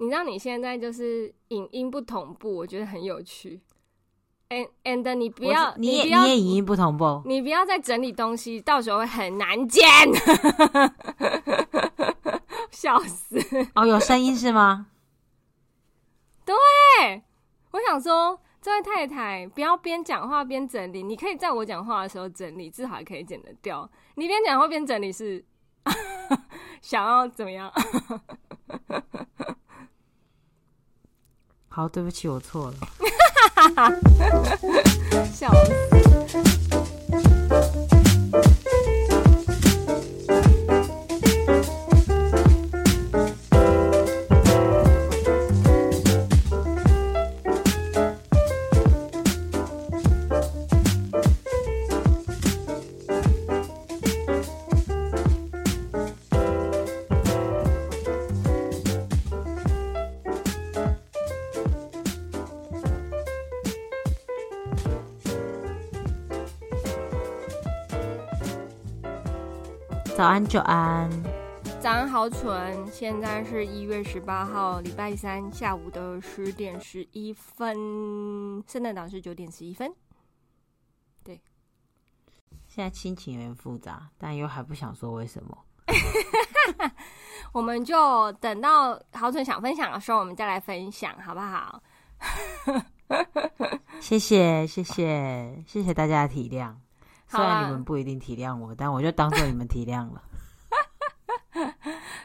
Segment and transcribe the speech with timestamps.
[0.00, 3.60] 你知道你现在就是影音不同步，我觉得很有趣。
[4.48, 9.84] and and 你不要，你也要你也影音不同步，你不要再整理东西，到时候会很难剪。
[12.70, 13.38] 笑死！
[13.74, 14.86] 哦，有声音是吗？
[16.44, 16.54] 对，
[17.72, 23.90] 我想说，这位太太不要边讲话边整理，你可以在我讲话的时候整理，至少还可以剪得掉。
[24.14, 25.44] 你边讲话边整理是
[26.80, 27.70] 想要怎么样？
[31.68, 32.76] 好，对不起，我错了。
[35.32, 35.72] 笑死！
[70.38, 71.10] 安，久安。
[71.80, 72.86] 早安，好蠢！
[72.92, 77.74] 现在是一月十八号，礼拜三下午的十点十一分，
[78.68, 79.92] 圣诞档是九点十一分。
[81.24, 81.42] 对，
[82.68, 85.58] 现在心情有点复杂，但又还不想说为什么。
[87.50, 91.82] 我们就等到好准想分享的时候，我们再来分享，好不好？
[93.98, 96.72] 谢谢，谢谢，谢谢大家的体谅。
[97.26, 100.22] 虽然你们不一定体谅我，啊、但我就当做你们体谅了。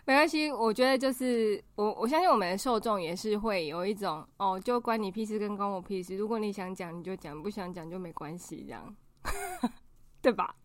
[0.06, 6.18] 没关系，我觉得就是我，我相信我们的受众也是会有一种哦，就关你屁事跟关我屁事。
[6.18, 8.96] 如果你想讲，你就讲；不想讲就没关系，这样，
[10.22, 10.56] 对吧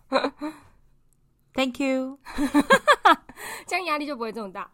[1.55, 2.19] ？Thank you，
[3.67, 4.71] 这样压力就不会这么大。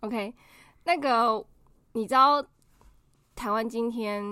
[0.00, 0.34] OK，
[0.84, 1.44] 那个
[1.92, 2.42] 你知道
[3.34, 4.24] 台湾今天？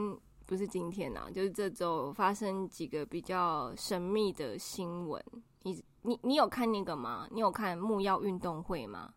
[0.46, 5.22] 不是今天呐、啊，就是这周发生几个比较神秘的新闻。
[5.60, 7.28] 你你你有看那个吗？
[7.30, 9.12] 你有看木曜运动会吗？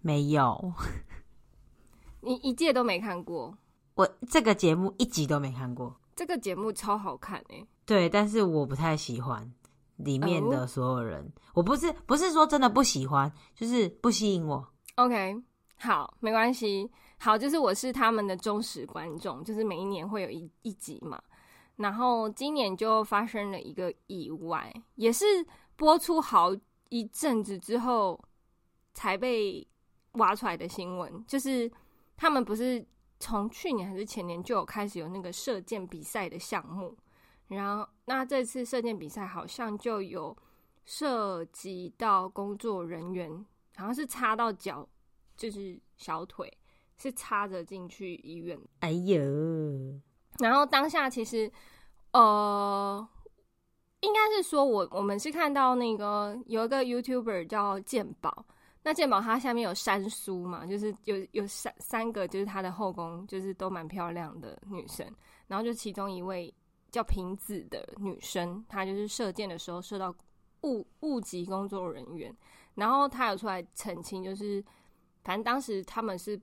[0.00, 0.72] 没有，
[2.20, 3.58] 你一届都没看过。
[3.96, 5.98] 我这个节目一集都没看过。
[6.14, 7.66] 这个节目超好看哎、欸。
[7.84, 9.52] 对，但是我不太喜欢
[9.96, 11.24] 里面的所有人。
[11.24, 14.64] 哦、我不是不是说真的不喜欢，就是不吸引我。
[14.94, 15.42] OK，
[15.76, 16.88] 好，没关系。
[17.18, 21.20] 好，就是我是他们的忠实观众，就是每一年会有一一集嘛，
[21.74, 25.24] 然后今年就发生了一个意外，也是
[25.76, 26.50] 播出好
[26.88, 28.18] 一阵子之后
[28.94, 29.66] 才被
[30.12, 31.70] 挖出来的新闻，就是
[32.16, 32.84] 他们不是
[33.20, 36.96] 从去年还是前年就有开始有那个射箭比赛的项目，
[37.48, 40.36] 然后那这次射箭比赛好像就有
[40.84, 43.30] 涉及到工作人员，
[43.76, 44.88] 好像是插到脚，
[45.36, 46.52] 就是小腿。
[46.98, 49.20] 是插着进去医院，哎呦！
[50.38, 51.52] 然后当下其实，
[52.12, 53.06] 呃，
[54.00, 58.44] 应该是说我我们是看到那个有一个 YouTuber 叫健宝，
[58.82, 65.06] 那健宝他下面有三叔嘛，就是有有三三个，就是他的后宫，就是都蛮漂亮的女生。
[65.46, 66.52] 然后就其中一位
[66.90, 70.14] 叫平子的女生，她就是射箭的时候射到
[70.62, 72.34] 误误击工作人员，
[72.74, 74.64] 然后她有出来澄清，就是
[75.24, 76.40] 反正当时他们是。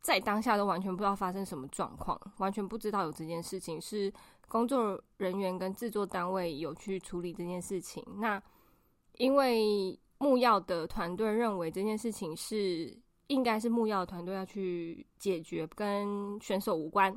[0.00, 4.10] 在当下都完全不知道发生什么状况，完全不知道有这件事情，是
[4.48, 8.04] 工作人员跟制作单位有去处理这件事情。
[8.16, 8.42] 那
[9.18, 12.96] 因为木曜的团队认为这件事情是
[13.28, 17.16] 应该是木曜团队要去解决，跟选手无关，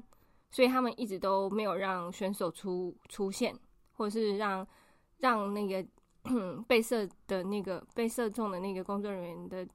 [0.51, 3.57] 所以他们一直都没有让选手出出现，
[3.93, 4.67] 或是让
[5.17, 5.83] 让那个
[6.67, 9.67] 被射的那个被射中的那个工作人员的。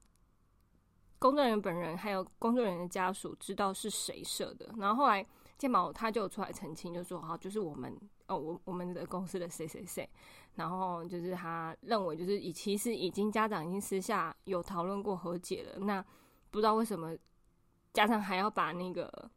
[1.19, 5.27] 工作人员本人还有工作人员的家属知道是谁射的，然后后来
[5.59, 7.97] 健宝他就出来澄清，就说好，就是我们
[8.27, 10.09] 哦，我我们的公司的谁谁谁，
[10.55, 16.05] 然后就是他认为就是以其实已经家长已经私下有讨论过和解了，那
[16.51, 17.17] 不知道为什么
[17.93, 19.31] 家长还要把那个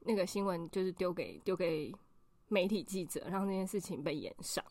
[0.00, 1.94] 那个新闻就是丢给丢给
[2.48, 4.62] 媒体记者，让这件事情被延上。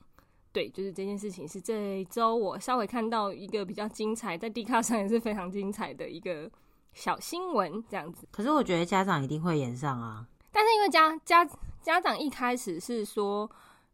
[0.52, 6.50] 对，就是这件事情是这周我稍微看到一个比较精彩，在 d 卡上也是非常精彩的一个
[6.94, 8.26] 小新闻，这样子。
[8.32, 10.26] 可是我觉得家长一定会炎上啊。
[10.56, 11.46] 但是因为家家
[11.82, 13.50] 家长一开始是说，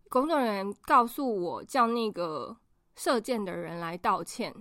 [0.10, 2.56] 工作人员告诉我叫那个
[2.96, 4.54] 射箭的人来道歉，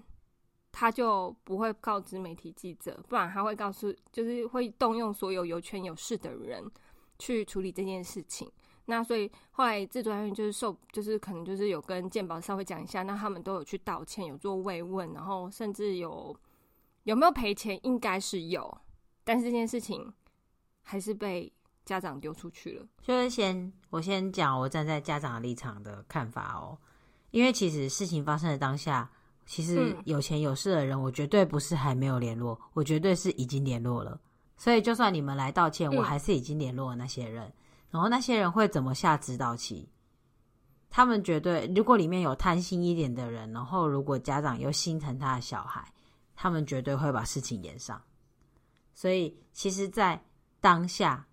[0.72, 6.64] 他就不会告知媒体记者，不然他会告诉，就是会动用所有有权有势的人
[7.18, 8.50] 去处理这件事情。
[8.86, 16.34] 那所以后来制作人员就是受，就是可能就是有跟健宝稍微讲一下，那他们都有去道歉，有做慰问，然后甚至有
[17.02, 17.78] 有没有赔钱？
[17.82, 18.74] 应该是有，
[19.22, 20.10] 但是这件事情
[20.80, 21.52] 还是被
[21.84, 22.86] 家长丢出去了。
[23.02, 26.78] 就是先我先讲我站在家长的立场的看法哦，
[27.30, 29.10] 因为其实事情发生的当下，
[29.46, 34.20] 其实有钱有势的人，我绝对不是还没有联络，我绝对是已经联络了。
[34.56, 37.52] 所以就算你们来道歉，我还是已经联络了那些人。
[37.90, 39.88] 然后那些人会怎么下指导棋？
[40.90, 45.92] 他们绝对，如果里面有贪心一点的人，然后如果家长又心疼他的小孩，
[46.36, 48.00] 他们绝对会把事情延上。
[48.94, 50.22] 所以，其实，在
[50.60, 51.26] 当下，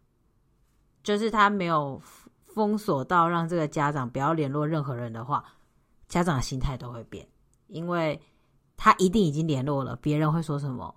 [1.08, 1.98] 就是他没有
[2.54, 5.42] 封锁到让这个家长不要联络任何人的话，
[6.10, 7.26] 家长的心态都会变，
[7.68, 8.22] 因为
[8.76, 10.94] 他一定已经联络了，别人会说什么？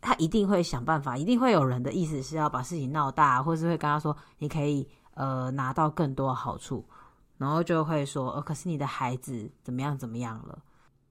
[0.00, 4.88] 他一定会想办法，一定会有人的意思是要把事情闹大，或是会跟他说，你可以。
[5.14, 6.88] 呃，拿到更多好处，
[7.38, 10.56] 然后就会说，呃，可是你的孩子怎么样怎么样了？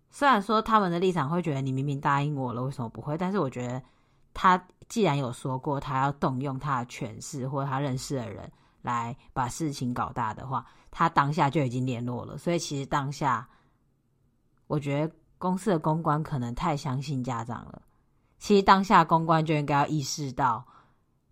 [0.09, 3.17] 虽然说他们的立场会觉得你明明答应我了，为什么不会？
[3.17, 3.83] 但是我觉得
[4.39, 8.49] 他既然有说过他要动用他的权势或者他认识的人
[8.83, 12.37] 来把事情搞大的话，他当下就已经联络了。
[12.37, 13.49] 所以其实当下，
[14.67, 17.81] 我觉得公司的公关可能太相信家长了。
[18.37, 20.63] 其实当下公关就应该要意识到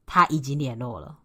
[0.08, 1.16] 他已经联络了。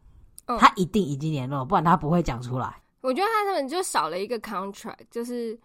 [0.59, 2.83] 他一定已经联络，不然他不会讲出来。
[3.01, 5.59] 我觉得他们就少了一个 contract，就是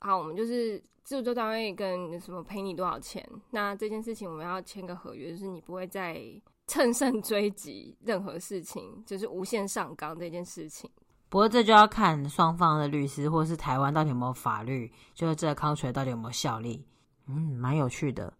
[0.00, 6.18] 好，我们就是制作单位跟什么赔你多少钱，那这件事情我们要签个合约，就是你不会再
[6.66, 10.90] 乘胜追击任何事情，就是无限上纲这件事情。
[11.28, 16.86] 不过这就要看双方的律师，或是台湾到底有没有法律，就是这个 contract 到底有没有效力。
[17.26, 18.32] 嗯，蛮有趣的。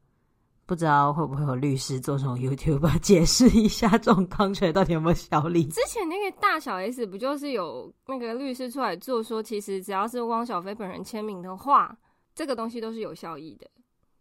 [0.67, 5.67] 不知道会不会有律师做这种 YouTube 解释一下这种 contract 到底有没有效力？
[5.67, 11.95] 之前那个大小 S 不就是有那个律师出来做说，其实只要是汪小菲本人签名的话，
[12.35, 13.71] 这个东西都是有效益的，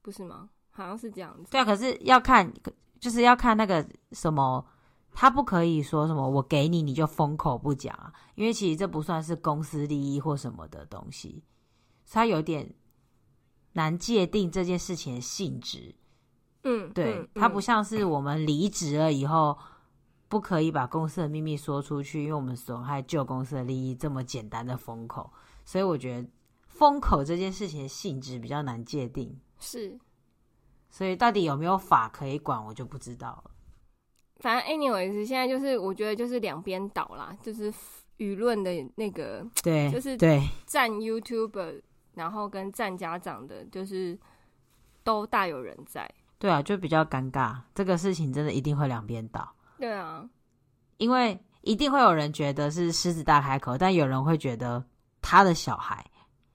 [0.02, 0.50] 不是吗？
[0.70, 1.52] 好像是这样子。
[1.52, 2.52] 对啊，可是要看，
[3.00, 4.66] 就是要看那个什么，
[5.12, 11.44] 他不可以说什么我给你你就封口不讲啊，因为其实这不算是公司利益或什么的东西，
[12.06, 12.74] 所以他有点
[13.74, 15.96] 难界定这件事情的性质。
[16.64, 19.58] 嗯，对，嗯、它不像是我们离职了以后，
[20.30, 25.30] 不可以把公司的秘密说出去，因为我们损害旧公司的利益这么简单的封口。
[25.66, 26.28] 所以我觉得
[26.74, 29.40] 封口这件事情的性质比较难界定。
[29.60, 29.98] 是，
[30.90, 33.52] 所以到底有没有法可以管，我就不知道了。
[34.38, 37.72] 反正 anyways，现在就是我觉得就是两边倒啦，就是
[38.18, 41.82] 舆论的那个，对，就是对站 YouTuber，
[42.14, 44.20] 然后跟站家长的，就是
[45.04, 46.10] 都大有人在。
[46.40, 47.58] 对啊，就比较尴尬。
[47.74, 49.50] 这个事情真的一定会两边倒。
[49.78, 50.28] 对啊，
[50.98, 54.84] 因为一定会有人觉得是狮子大开口，但有人会觉得
[55.22, 56.06] 他的小孩，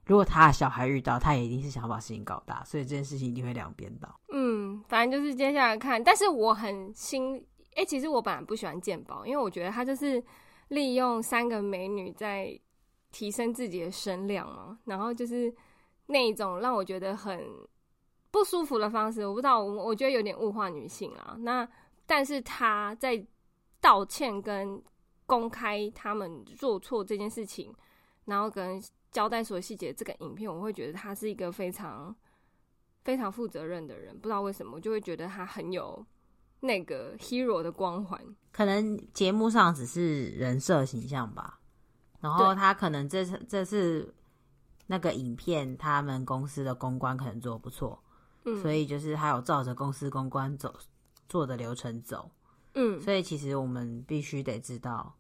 [0.09, 4.19] 如果他的小孩遇到，他也一定是想要把事情搞大，所以这件事情一定会两边倒。
[4.33, 6.03] 嗯，反正就是接下来看。
[6.03, 7.41] 但是我很心，
[7.77, 10.21] 哎，其实我本来不喜欢鉴宝，因为我觉得他就是
[10.69, 12.59] 利用三个美女在
[13.13, 15.55] 提升自己的声量嘛，然后就是
[16.07, 17.41] 那一种让我觉得很。
[18.31, 21.35] 不舒服的方式，我不知道，我我觉得有点物化女性啊。
[21.39, 21.67] 那
[22.05, 23.27] 但是他在
[23.81, 24.81] 道歉跟
[25.25, 27.75] 公开他们做错这件事情，
[28.27, 28.79] 然后跟
[29.11, 32.15] 交代所有细节，这个影片我会觉得他是一个非常
[33.05, 34.15] 非常负责任的人。
[34.19, 36.05] 不知道为什么，我就会觉得他很有
[36.61, 38.21] 那个 hero 的光环。
[38.53, 41.61] 可能节目上只是人设形象吧。
[42.21, 44.15] 然后他可能这次这次
[44.87, 48.03] 那个影片，他们公司的公关可能做得不错。
[48.62, 50.75] 所以就是他有照着公司公关走
[51.29, 52.31] 做的流程走，
[52.73, 55.15] 嗯，所以其实我们必须得知道，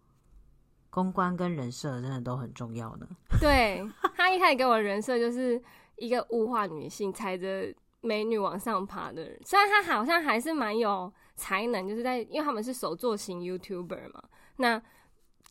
[0.90, 3.06] 公关跟人设真的都很重要呢。
[3.40, 3.84] 对，
[4.16, 5.62] 他一开始给我的人设就是
[5.96, 14.22] 一个物化女性、踩着美女往上爬的人，虽然他好像还是蛮有才能，就是在因为他们是手作型 YouTuber 嘛，
[14.56, 14.82] 那。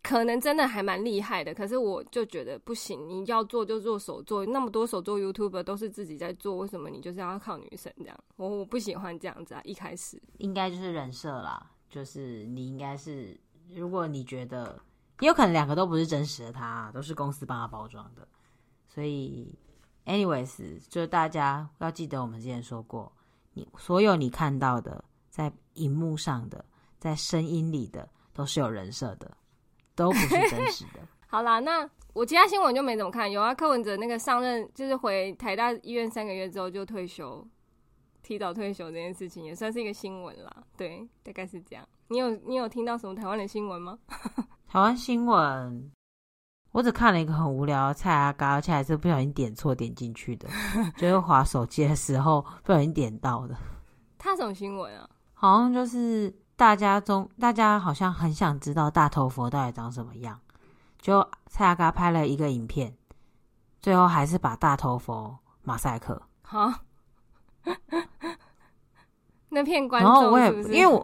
[0.03, 3.09] 可能真的还蛮厉害的，可是我就觉得不行。
[3.09, 8.17] 你要做就做手作，那么多手作 YouTuber 都是自己在做，为什么你就是要靠女生这样？
[8.37, 9.61] 我我不喜欢这样子啊！
[9.65, 13.37] 一开始应该就是人设啦，就是你应该是，
[13.73, 14.79] 如果你觉得
[15.19, 18.27] 也有可能两个都不是真实的他，他都是公司帮他包装的。
[18.87, 19.57] 所以
[20.05, 23.11] ，anyways，就是大家要记得我们之前说过，
[23.53, 26.63] 你所有你看到的，在荧幕上的，
[26.99, 29.35] 在声音里的，都是有人设的。
[29.95, 30.99] 都不是真实的。
[31.25, 33.31] 好啦，那我其他新闻就没怎么看。
[33.31, 37.43] 有啊，柯文哲那个上任就是回台大医院三个月之后就退休，
[38.21, 40.63] 提早退休这件事情也算是一个新闻啦。
[40.77, 41.83] 对，大概是这样。
[42.09, 43.97] 你有你有听到什么台湾的新闻吗？
[44.69, 45.89] 台湾新闻，
[46.73, 50.49] 我只看了一个很无聊的蔡阿嘎，而且还是不小心点错点进去的，
[50.97, 53.55] 就是滑手机的时候不小心点到的。
[54.17, 55.09] 他什么新闻啊？
[55.33, 60.37] 好像就是大家中，大家好像很想知道大头佛到底长什么样，
[60.99, 62.93] 就蔡阿嘎拍了一个影片，
[63.79, 66.21] 最后还是把大头佛马赛克。
[66.41, 66.73] 好，
[69.47, 70.23] 那片观众是是？
[70.23, 71.01] 然后我也因为我，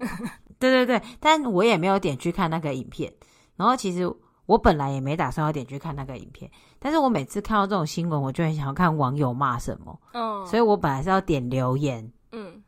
[0.59, 3.13] 对对对，但我也没有点去看那个影片，
[3.55, 4.13] 然后其实。
[4.45, 9.97] 我本来也没打算要点去看那个影片，但是我每次看到这种新闻，我就很想要看网友骂什么。
[10.11, 12.11] 嗯，所以我本来是要点留言。
[12.33, 12.61] 嗯，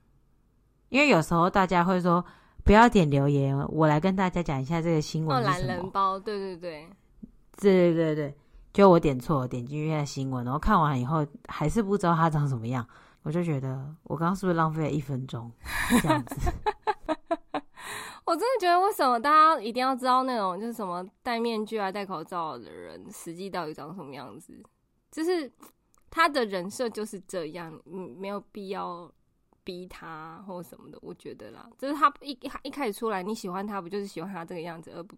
[0.87, 2.23] 因为有时候大家会说
[2.63, 5.53] 不要点留言，我来跟大家讲一下这个新闻是什么。
[5.53, 6.89] 哦，懒人包，对对对，
[7.57, 8.37] 对对对对，
[8.71, 12.87] 就我点错了，点进去看新闻，然后看完以后还是不知道它长什么样，
[13.23, 15.51] 我就觉得我刚刚是不是浪费了一分钟
[16.01, 16.53] 这样子。
[18.25, 24.61] 我真的觉得，为什么大家一定要知道那种就是什么戴面具啊、戴口罩的人，实际到底长什么样子？
[25.11, 25.51] 就是
[26.09, 29.09] 他的人设就是这样，嗯，没有必要
[29.63, 30.97] 逼他或什么的。
[31.01, 35.15] 我觉得啦，就是他一一一开始出来，你喜欢他不就是喜欢他这个样子，而不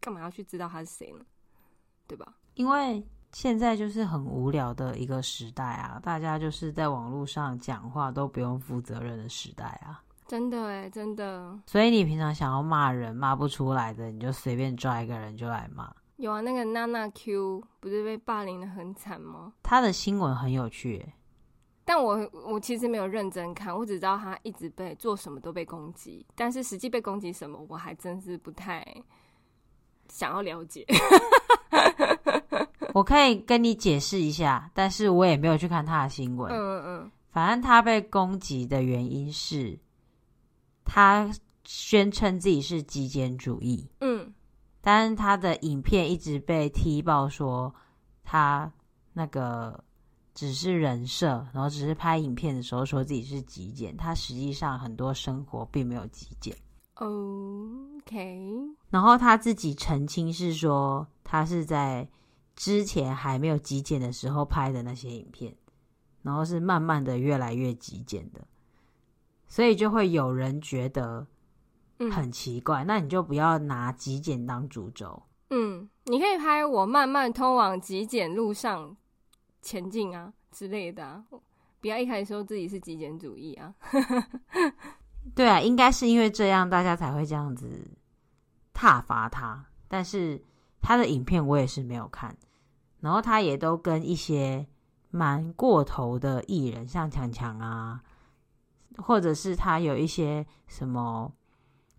[0.00, 1.24] 干嘛要去知道他是谁呢？
[2.08, 2.34] 对吧？
[2.54, 10.02] 因为现在就是很无聊的一个时代啊，大家就是在网络上讲话都不用负责任的时代啊。
[10.32, 11.60] 真的哎，真的。
[11.66, 15.92] 所以你平常想要骂人骂不出来的，你就随便抓一个人就来骂。
[16.16, 19.52] 有啊，那个娜娜 Q 不是被霸凌的很惨吗？
[19.62, 21.06] 他的新闻很有趣，
[21.84, 28.82] 但我我其实没有认真看，我只知道他一直被做什么都被攻击，但是实际被攻击什么，我还真是不太
[30.08, 30.86] 想要了解。
[32.94, 36.50] 我可以跟你解释一下，但是我也没有去看他的新闻。
[36.50, 39.78] 嗯嗯嗯，反正他被攻击的原因是。
[40.84, 41.30] 他
[41.64, 44.32] 宣称自己是极简主义，嗯，
[44.80, 47.72] 但是他的影片一直被踢爆说
[48.24, 48.70] 他
[49.12, 49.82] 那个
[50.34, 56.56] 只是人设，然后只是拍影片的时候说自己是极简，他实际上很多生活并没有极简。
[56.94, 58.38] OK，
[58.90, 62.08] 然后他自己澄清是说他是在
[62.54, 65.54] 之前还没有极简的时候拍的那些影片，
[66.22, 68.40] 然后是慢慢的越来越极简的。
[69.52, 71.26] 所以就会有人觉得
[72.10, 75.22] 很奇怪，嗯、那你就不要拿极简当主轴。
[75.50, 78.96] 嗯，你可以拍我慢慢通往极简路上
[79.60, 81.22] 前进啊之类的啊，
[81.82, 83.74] 不要一开始说自己是极简主义啊。
[85.36, 87.90] 对啊，应该是因为这样大家才会这样子
[88.72, 89.66] 挞伐他。
[89.86, 90.42] 但是
[90.80, 92.34] 他的影片我也是没有看，
[93.00, 94.66] 然后他也都跟一些
[95.10, 98.02] 蛮过头的艺人，像强强啊。
[98.98, 101.32] 或者是他有一些什么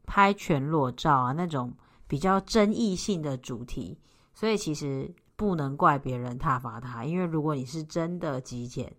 [0.05, 1.73] 拍全裸照啊，那种
[2.07, 3.97] 比较争议性的主题，
[4.33, 8.93] 所以其实不能怪别人挞伐他，因为如果你是真的极简，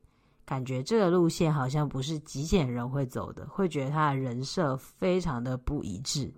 [0.44, 6.32] 感觉这个路线好像不是极简人会走的，会觉得他的人设非常的不一致，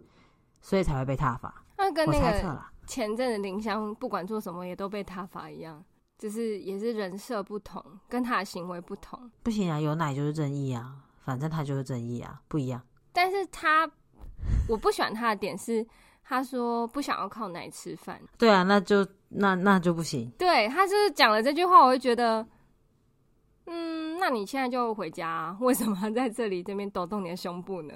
[0.61, 1.65] 所以才会被挞伐。
[1.79, 5.85] 那跟那个前阵的林香不管做什么也都被挞伐一样，
[6.19, 9.31] 就是也是人设不同，跟他的行为不同。
[9.43, 11.03] 不行啊，有奶就是正义啊。
[11.27, 12.81] 反正他就是正义啊，不一样。
[13.13, 13.91] 但是他，
[14.69, 15.85] 我不喜欢他的点是，
[16.23, 18.23] 他说不想要靠奶吃饭。
[18.39, 20.31] 对啊，那就那那就不行。
[20.39, 22.47] 对，他就是讲了这句话，我会觉得，
[23.67, 27.95] 嗯，那你现在就回家啊，为什么在这里这边抖动你的胸部呢？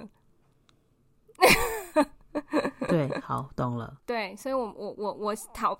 [2.88, 3.96] 对，好，懂了。
[4.06, 5.78] 对，所以我我我我讨，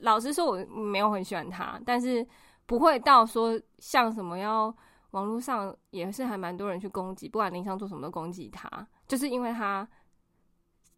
[0.00, 2.26] 老实说，我没有很喜欢他，但是
[2.64, 4.74] 不会到说像什么要。
[5.12, 9.88] 网络上也是还蛮多人去攻击，不管林湘做什么都攻击他，就是因为他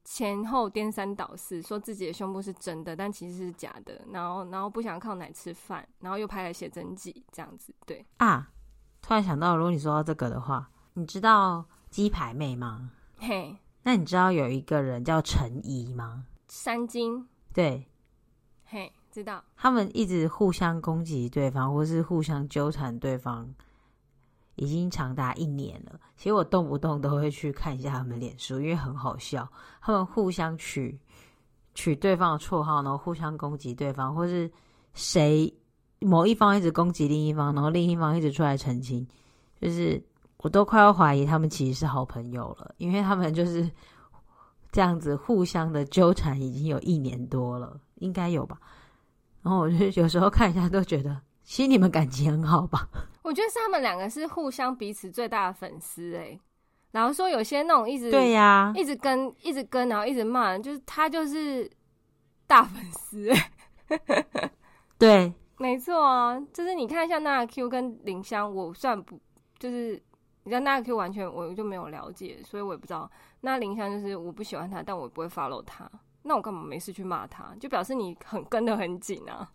[0.04, 7.74] 前后颠三倒四，说自己的胸部是真的，但其实是假的，然后然后不想靠奶吃饭，然后又拍了写真集这样子。
[7.86, 8.50] 对啊，
[9.02, 12.90] 突然想到，如果你说到这个的话，你知道鸡排妹吗？
[13.18, 16.24] 嘿，那你知道有一个人叫陈怡吗？
[16.48, 17.28] 三金。
[17.52, 17.86] 对，
[18.64, 19.44] 嘿，知道。
[19.56, 23.54] 他们一直互相攻击对方，或是互相纠缠对方。
[24.58, 25.98] 已经长达一年了。
[26.16, 29.48] 其实我动不动都会去看一下他们脸书，因为很好笑。
[29.80, 30.98] 他们互相取
[31.74, 34.50] 取对方的绰号，然后互相攻击对方，或是
[34.94, 35.52] 谁
[36.00, 39.06] 某一方一直攻击另一方，然后另一方一直出来澄清。
[39.60, 40.02] 就是
[40.38, 43.70] 我都快要怀疑他们其实是好朋友了，因为他们就是
[44.70, 48.58] 这样子互相的纠缠已经有一年多了，应该有吧。
[49.42, 52.88] 然后我就有时候看一下都觉得，其实你们感情很好吧？
[53.28, 56.40] 我觉得是他们两个是互相彼此最大的粉丝哎，
[56.92, 61.70] 然后说有些那种一直对呀、啊，一直跟一直跟，然后一直骂，就是他就是
[62.46, 64.50] 大粉丝哎，
[64.96, 69.20] 对， 没错啊，就是你看像那 Q 跟林香，我算不
[69.58, 70.02] 就是
[70.44, 73.10] 你知道那 Q 完全我就没有了解，所以我也不知道。
[73.42, 75.86] 那林香就是我不喜欢他，但我也不会 follow 他。
[76.22, 77.54] 那我干嘛没事去骂他？
[77.60, 79.46] 就表示你很跟得很紧啊。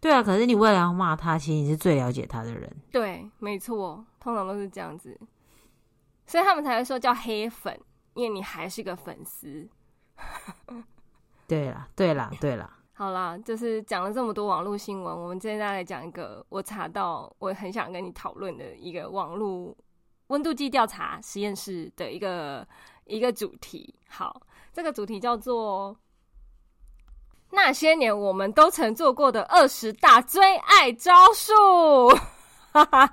[0.00, 2.74] 对啊，可是你为了要骂他，其实你是最了解他的人。
[2.90, 5.18] 对，没错，通常都是这样子，
[6.26, 7.78] 所以他们才会说叫黑粉，
[8.14, 9.68] 因为你还是个粉丝。
[11.46, 12.78] 对啦，对啦，对啦。
[12.92, 19.74] 好啦，就是讲了这么多网络新闻，我们今天再来讲一个我查到我很想跟你讨论的一个网络
[20.26, 22.66] 温度计调查实验室的一个
[23.04, 23.94] 一个主题。
[24.08, 24.40] 好，
[24.72, 25.96] 这个主题叫做
[27.50, 31.52] 那些年我们都曾做过的二十大追爱招数。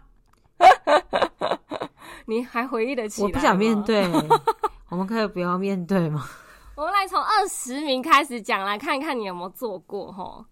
[2.25, 3.23] 你还回忆得起？
[3.23, 4.05] 我不想面对，
[4.89, 6.27] 我们可以不要面对吗？
[6.75, 10.45] 我们来从二十名开始讲，来看看你有没有做过齁。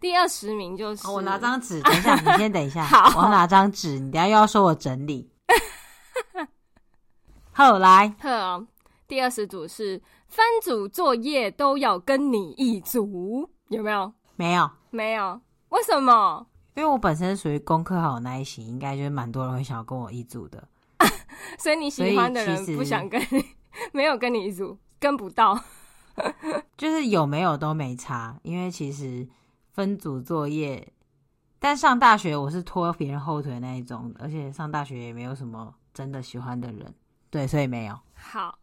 [0.00, 5.30] 第二十名就是，我拿张纸，等一下，你先等一下， 好，我要拿张纸，你等下又要说我整理。
[7.52, 8.62] 后来，好，
[9.06, 10.00] 第二十组是
[10.32, 14.10] 分组作业都要跟你一组，有没有？
[14.36, 16.46] 没有，没有，为什么？
[16.74, 20.66] 因为我本身属于功课好那一型，应该就是蛮多人会想要跟我一组的，
[21.60, 23.44] 所以你喜欢的人不想跟你，
[23.92, 24.78] 没有跟你一组。
[24.98, 25.58] 跟不到，
[26.78, 29.26] 就是有没有都没差，因为其实
[29.72, 30.92] 分组作业，
[31.58, 36.94] 但上大学我是拖别人后腿那一种，而且上大学也没有什么真的喜欢的人，
[37.30, 37.98] 对，所以没有。
[38.14, 38.56] 好，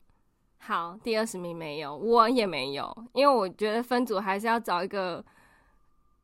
[0.60, 5.24] 好，第二十名没有，我也没有，因为我觉得分组还是要找一个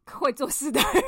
[0.06, 1.04] 会做事的人。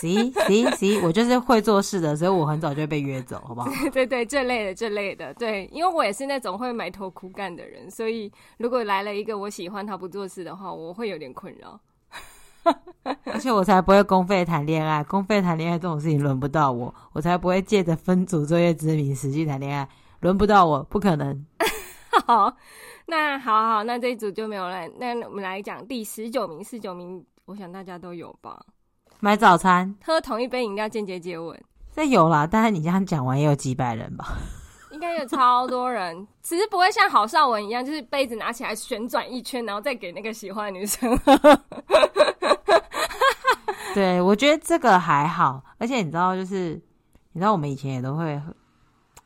[0.00, 3.70] 行行行，我就是会做事的，所以我很早就被约走，好不好？
[3.92, 11.78] 对对对，这类的这类的，对，因为我也是那种会埋头苦干的人，所以如果来了一个我喜欢他不做事的话，我会有点困扰。
[13.24, 19.88] 而且我才不会公费谈恋爱，公费谈恋爱这种事情轮不到我，我才不会借着分组作业之名实际谈恋爱，
[20.20, 21.46] 轮不到我，不可能。
[22.26, 22.54] 好，
[23.06, 24.86] 那好好，那这一组就没有了。
[24.98, 28.60] 那我们来讲第十九名，十九名，我想大家都有吧。
[29.20, 31.58] 买早餐，喝同一杯饮料，间接接吻，
[31.92, 32.46] 这有啦。
[32.46, 34.36] 但是你这样讲完，也有几百人吧？
[34.92, 41.38] 应该有超多人，只是不会像郝劭文一样，就是杯子拿起来旋转一圈，然后再给那个喜欢的女生喝。
[43.94, 45.62] 对，我觉得这个还好。
[45.78, 46.80] 而且你知道，就是
[47.32, 48.40] 你知道我们以前也都会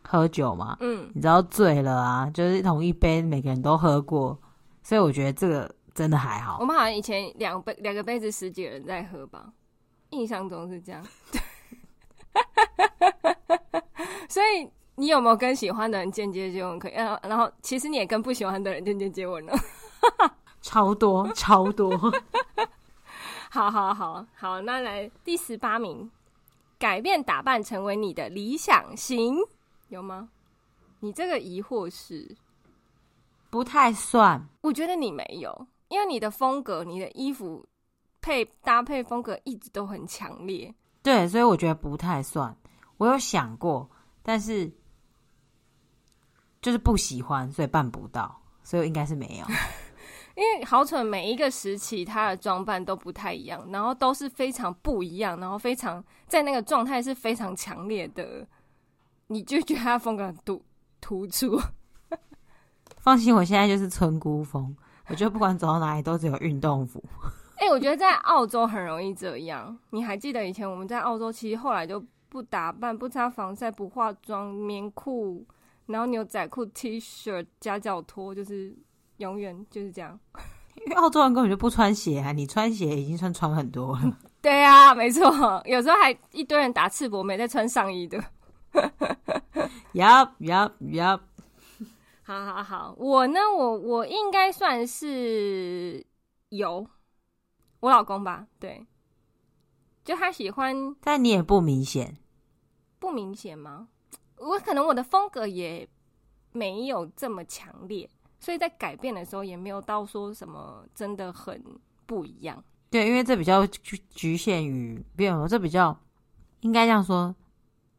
[0.06, 0.76] 喝，酒嘛。
[0.80, 4.38] 嗯，你知道醉了啊，就是同一杯，每个人都喝过，
[4.82, 6.58] 所以我觉得这个真的还好。
[6.60, 9.52] 我们好像以前两杯两个杯子十几个人在喝吧。
[10.10, 11.04] 印象中是这样，
[14.28, 16.78] 所以你有没有跟喜欢的人间接接吻？
[16.78, 19.52] 可以，然后其实你也跟不喜欢的人间接接吻了，
[20.62, 21.98] 超多 超多。
[23.50, 26.08] 好好好好，那来第十八名，
[26.78, 29.36] 改变打扮成为你的理想型，
[29.94, 30.28] 有吗？
[31.00, 32.36] 你这个疑惑是
[33.50, 37.66] 不太算，我觉得你没有，因为你的风格，你的衣服。
[38.26, 42.56] 配搭配风格一直都很强烈，对，所以我觉得不太算。
[42.96, 43.86] 我有想过，
[44.22, 44.72] 但是
[46.62, 49.46] 就是不喜欢，所以办不到，所以应该是没有。
[50.36, 58.48] 因为好蠢，每一个时期他的装扮都不太一样，然后都是非常不一样，然后非常在那个状态是非常强烈的，
[59.26, 60.62] 你就觉得他风格很突
[61.00, 61.60] 突出。
[62.98, 64.74] 放心，我现在就是村姑风，
[65.08, 67.02] 我觉得不管走到哪里都只有运动服。
[67.56, 69.76] 哎、欸，我觉得在澳洲很容易这样。
[69.90, 75.44] 你还记得以前我们在澳洲，其实后来就不打扮、不擦防晒、不化妆，棉裤，
[75.86, 78.74] 然后牛仔裤、T 恤、夹脚拖，就是
[79.18, 80.18] 永远就是这样。
[80.74, 84.18] 因为澳洲人根本就不穿鞋啊，你穿鞋已经算穿很多了。
[84.42, 88.22] 对啊，没错，有时候还一堆人打赤膊，没在穿上衣的。
[89.92, 91.20] 呀呀呀！
[92.22, 96.04] 好好好，我呢，我我应该算是
[96.48, 96.86] 有。
[97.80, 98.86] 我老公吧，对，
[100.02, 102.16] 就他喜欢，但你也不明显，
[102.98, 103.88] 不明显吗？
[104.38, 105.86] 我可能我的风格也
[106.52, 108.08] 没有这么强烈，
[108.40, 111.62] 所以在改变的时候也没有到说什么真的很
[112.06, 112.64] 不一样。
[112.90, 115.94] 对，因为这比较局局限于，比如说这比较
[116.60, 117.36] 应该这样说，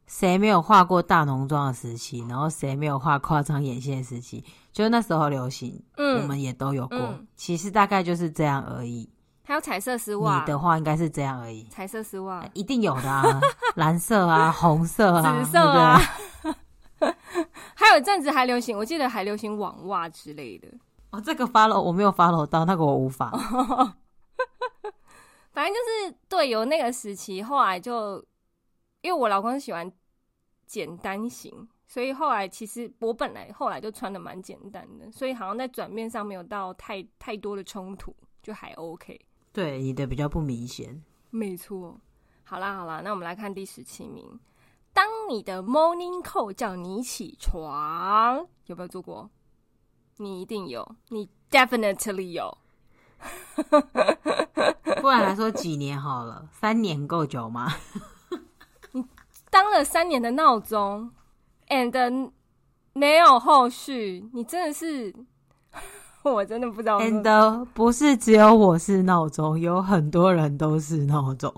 [0.06, 9.08] 谁没有画过大浓妆的时期，然后谁没有画夸张眼线的时期，就那时候流行，嗯，我们也都有过，嗯，其实大概就是这样而已。
[9.44, 11.64] 还有彩色丝袜，你的话应该是这样而已。
[11.70, 13.40] 彩色丝袜一定有的啊，
[13.76, 16.00] 蓝色啊，红色啊，紫色啊，
[17.74, 20.66] 还有一阵子还流行，我记得还流行网袜之类的。
[21.10, 23.30] 哦，这个 follow 我没有 follow 到，那个我无法。
[25.52, 28.22] 反正就是对，有那个时期，后来就
[29.06, 29.90] 因为我老公喜欢
[30.66, 39.16] 简单型，所以后来其实我本来后来就穿的蛮简单的，所以好像在转变上没有到太太多的冲突，就还 OK。
[39.52, 41.00] 对，你的比较不明显。
[41.30, 41.96] 没错。
[42.42, 44.40] 好啦好啦，那我们来看第十七名。
[44.92, 49.30] 当你的 morning call 叫你起床，有没有做过？
[50.16, 52.58] 你一定有，你 definitely 有。
[55.00, 57.72] 不然来说几年好了，三年够久吗？
[59.46, 61.10] 你当了三年的闹钟
[61.68, 62.30] ，and
[62.92, 65.14] 没有后续，你真的是，
[66.22, 66.98] 我真的不知道。
[66.98, 71.52] and 不是只有我是闹钟，有很多人都是闹钟。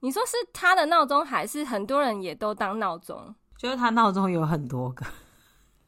[0.00, 3.34] 你说是他的闹钟，还是很多人也都当闹钟？
[3.56, 5.04] 就是他闹钟有很多个，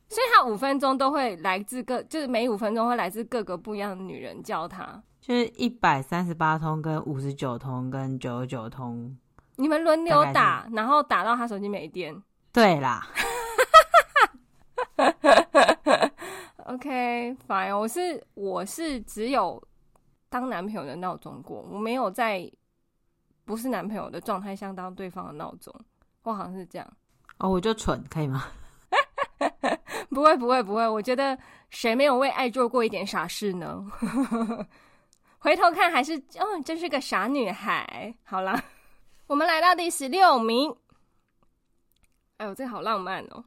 [0.09, 9.17] 所以他五分钟都会来自各，就是每五分钟会来自各个不一样的女人叫他，就是一百三十八通跟五十九通跟九十九通，
[9.57, 12.15] 你们轮流打，然后打到他手机没电。
[12.53, 13.07] 对啦
[16.67, 19.63] ，OK，反正我是我是只有
[20.29, 22.51] 当男朋友的闹钟过，我没有在。
[23.47, 25.71] 不是男朋友的状态下当对方的闹钟，
[26.23, 26.93] 我好像是这样。
[27.37, 28.47] 哦，我就蠢，可以吗？
[30.09, 30.89] 不会，不会，不会。
[30.89, 31.39] 我觉得
[31.69, 33.85] 谁没有为爱做过一点傻事呢？
[35.37, 38.15] 回头看还是，哦，真是个傻女孩。
[38.25, 38.59] 好啦，
[39.27, 40.75] 我们来到第十六名。
[42.37, 43.43] 哎呦，这好浪漫哦！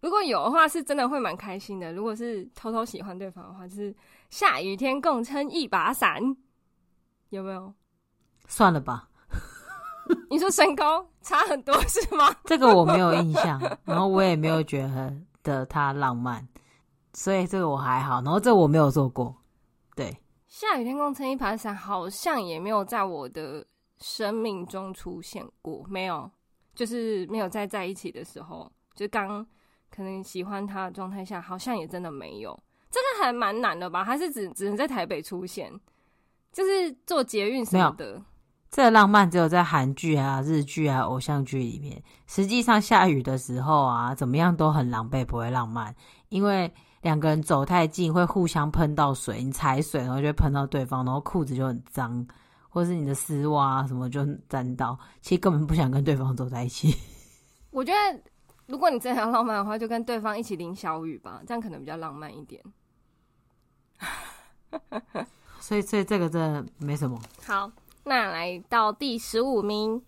[0.00, 1.92] 如果有的话，是真的会蛮开心的。
[1.92, 3.94] 如果是偷偷喜欢对方的话，就是
[4.30, 6.20] 下雨天共撑一把伞，
[7.28, 7.72] 有没有？
[8.48, 9.08] 算了吧，
[10.28, 12.34] 你说身高差很多是吗？
[12.44, 14.90] 这个我没有印象，然后我也没有觉
[15.44, 16.46] 得他浪漫，
[17.12, 18.20] 所以这个我还好。
[18.22, 19.36] 然后这个我没有做过，
[19.94, 20.16] 对。
[20.48, 23.64] 下雨天共撑一把伞，好像也没有在我的
[24.02, 26.30] 生命中出现过，没有，
[26.74, 29.46] 就是没有在在一起的时候，就刚
[29.90, 32.58] 可能喜欢他的状态下，好像也真的没有。
[32.90, 34.04] 这个还蛮难的吧？
[34.04, 35.72] 还是只只能在台北出现，
[36.52, 38.20] 就是做捷运什么的。
[38.70, 42.02] 这个浪漫只有在韩剧啊、日剧啊、偶像剧里面。
[42.26, 45.94] 实际上下雨的时候啊，怎么样都很狼狈，不会浪漫。
[46.30, 52.26] 因为两个人走太近，会互相喷到水，你踩水，然后就会喷到对方，然后裤子就很脏，
[52.72, 54.98] 或是你的丝袜啊什么就沾到。
[55.20, 56.96] 其实根本不想跟对方走在一起。
[57.70, 58.22] 我觉得，
[58.66, 62.62] 如果你真的要浪漫的话，就跟对方一起淋小雨吧，这样可能比较浪漫一点。
[65.60, 67.20] 所以，所以这个真的没什么。
[67.46, 67.70] 好。
[68.04, 70.02] 那来到第十五名，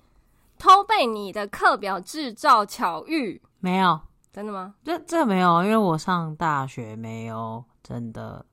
[0.59, 4.01] 偷背你的课表制造巧遇，没有？
[4.33, 4.75] 真的吗？
[4.83, 8.45] 这这没有，因为我上大学没有真的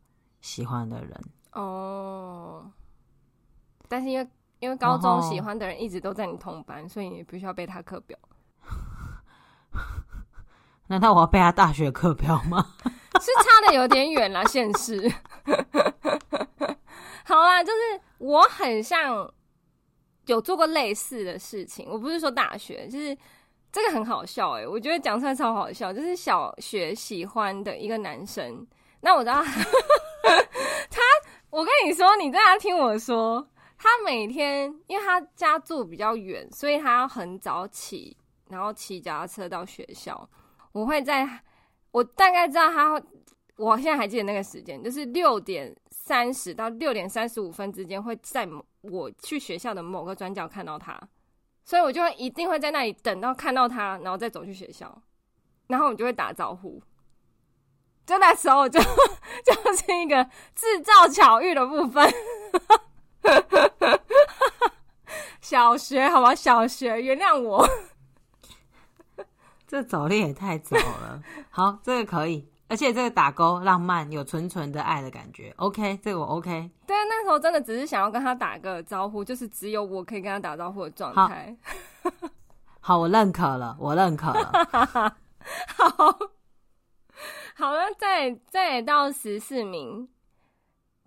[0.41, 1.19] 喜欢的人
[1.53, 2.71] 哦。
[3.91, 4.25] 但是因为
[4.59, 8.17] 因为高中喜欢的人一直都在你同班，所以你必须要背他课表。
[10.87, 12.65] 难道我要背他大学课表吗？
[13.19, 15.11] 是差的有点远啦，现实。
[17.27, 19.29] 好啦，就是我很像
[20.27, 21.89] 有做过类似的事情。
[21.89, 23.17] 我不是说大学，就是
[23.73, 25.91] 这个很好笑哎、欸，我觉得讲出来超好笑。
[25.91, 28.65] 就是小学喜欢的一个男生，
[29.01, 31.01] 那我知道他，
[31.49, 33.45] 我跟你说，你在他听我说，
[33.81, 38.15] 他每天因为他家住比较远，所以他要很早起，
[38.49, 40.29] 然后骑脚踏车到学校。
[40.71, 41.27] 我会在，
[41.89, 43.01] 我大概知道他，
[43.55, 45.75] 我现在还记得那个时间，就是六点。
[46.03, 48.45] 三十到六点三十五分之间，会在
[48.81, 50.99] 我去学校的某个转角看到他，
[51.63, 55.01] 所以我就会一定会在那里等到看到他，然后再走去学校，
[55.67, 56.81] 然后我们就会打招呼。
[58.05, 58.79] 就那时候就
[59.45, 60.23] 就是一个
[60.55, 62.11] 制造巧遇的部分。
[65.51, 67.67] 小学好吧，小学原谅我，
[69.67, 71.21] 这早恋也太早了。
[71.49, 72.47] 好，这个可以。
[72.69, 75.53] 而且这个打勾浪漫，有纯纯的爱的感觉。
[75.57, 76.71] OK，这个我 OK。
[76.87, 81.53] 对啊，那时候真的只是想要跟他打个招呼，就是只有我可以跟他打招呼的状态。
[82.01, 82.11] 好，
[82.79, 84.53] 好，我认可了，我认可了。
[85.75, 86.17] 好，
[87.57, 90.07] 好了，再再到十四名。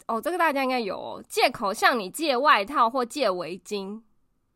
[0.07, 4.02] 哦，这个大家应该有哦，借口向你借外套或借围巾，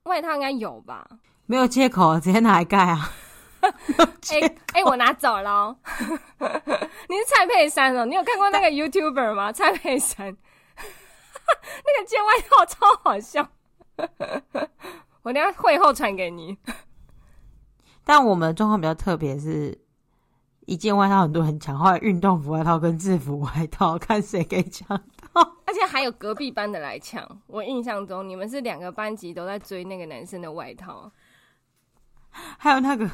[0.08, 1.06] 外套应该有吧？
[1.46, 3.10] 没有借口，直接拿来盖啊。
[3.60, 3.68] 哎
[4.30, 5.76] 哎、欸欸，我拿走了、喔。
[7.08, 8.06] 你是蔡佩珊哦、喔？
[8.06, 9.52] 你有看过那个 YouTuber 吗？
[9.52, 13.48] 蔡佩珊， 那个借外套超好笑。
[15.22, 16.56] 我等下会后传给你。
[18.04, 19.76] 但我们的状况比较特别，是
[20.66, 25.17] 一件外套很多人抢，后来运动服外套跟制服外套，看谁可以抢到。
[25.66, 27.26] 而且还有隔壁班的来抢。
[27.46, 31.10] 我印象中你们是两个班级都在追那个男生的外套。
[32.30, 33.08] 还有那个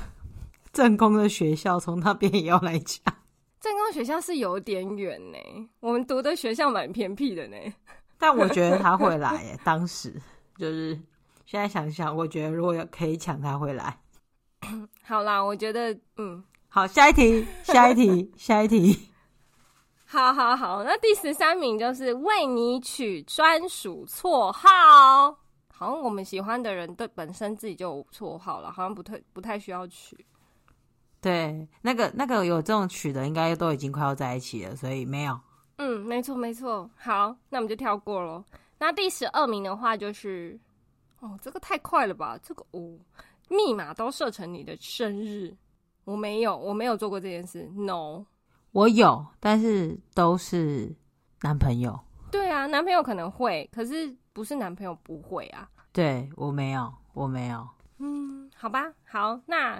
[0.73, 3.03] 正宫的学校，从那边也要来抢。
[3.61, 5.39] 正宫学校是有点远呢，
[5.81, 7.57] 我们读的学校蛮偏僻的呢。
[8.19, 10.21] 但我觉得他会来耶，当时
[10.57, 10.95] 就是
[11.47, 13.99] 现在想想，我觉得如果有可以抢，他会来。
[15.03, 19.09] 好啦，我觉得嗯，好，下一题，下一题，下一题。
[20.14, 25.37] 好好好，那第十三名就是为你取专属绰号。
[25.72, 30.24] 好像我们喜欢的人对本身自己就有绰号了，好像不太不太需要取。
[31.20, 35.37] 对，那个那个有这种取的，应该都已经快要在一起了，所以没有。
[35.79, 36.88] 嗯，没错没错。
[36.96, 38.44] 好，那我们就跳过咯。
[38.79, 40.57] 那第十二名的话就是，
[41.18, 42.38] 哦，这个太快了吧？
[42.40, 42.96] 这个哦，
[43.48, 45.53] 密码都设成你的生日，
[46.05, 47.68] 我没有，我没有做过这件事。
[47.74, 48.24] No，
[48.75, 50.95] 我有，但是都是
[51.41, 51.99] 男朋友。
[52.31, 54.15] 对啊，男朋友可能会，可是。
[54.35, 57.69] 不是男朋友不会啊，对，我没有，我没有。
[57.99, 59.77] 嗯，好吧，好，那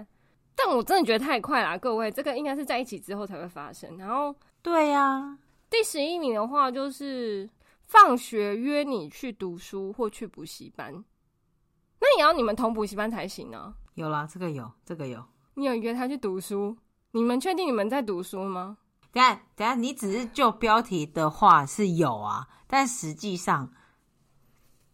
[0.55, 3.99] 但我真的觉得太快了，各位，这个应该是在一起之后才会发生。
[3.99, 7.51] 然后，对呀、啊，第十一名的话就是
[7.83, 11.05] 放学约你去读书或去补习班，
[11.99, 13.75] 那也要你们同补习班才行呢、啊。
[13.95, 15.21] 有啦，这个有，这个有。
[15.55, 16.77] 你有约他去读书？
[17.11, 18.79] 你们确定你们在读书吗？
[19.15, 23.73] 等下，等下，你只是就标题的话是有啊，但实际上。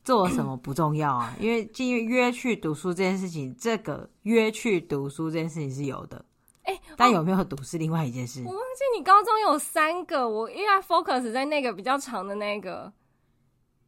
[0.02, 6.24] 做什么不重要啊， 因为进约去读书这件事情，这个约去读书这件事情是有的，
[6.62, 8.42] 哎、欸，但有没有读是另外一件事。
[8.46, 12.90] 我忘记你高中有三个，我应该 focus 在那个比较长的那个，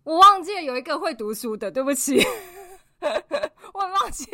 [0.05, 2.23] 我忘记了有一个会读书的，对不起，
[3.73, 4.29] 我很抱歉。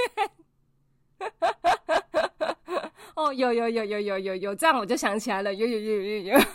[3.18, 6.38] 哦，有有有有有有有，这样我就想起来了，有有有有有有。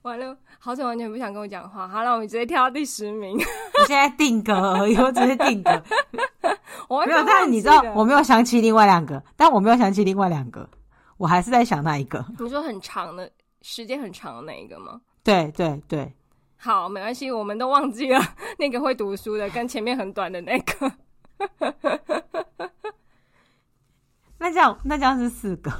[0.00, 1.86] 完了，好久完全不想跟我讲话。
[1.86, 3.36] 好了，我们直接跳到第十名。
[3.78, 5.70] 我现在定格而已，我只是定格。
[6.88, 10.66] 我没有，但是你知道，我没有想起另外两个，但我没有想起另外两个，
[11.18, 12.24] 我还是在想那一个。
[12.38, 15.02] 你说很长的时间很长的那一个吗？
[15.22, 16.10] 对对对。
[16.56, 18.18] 好，没关系，我们都忘记了
[18.58, 20.90] 那个会读书的跟前面很短的那个。
[24.42, 25.70] 那这样，那这样是四个。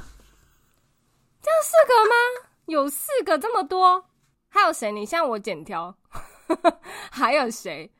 [1.41, 2.47] 这样四个吗？
[2.67, 4.05] 有四个这么多？
[4.47, 4.89] 还有谁？
[4.89, 5.93] 你像我剪条，
[7.11, 7.91] 还有谁？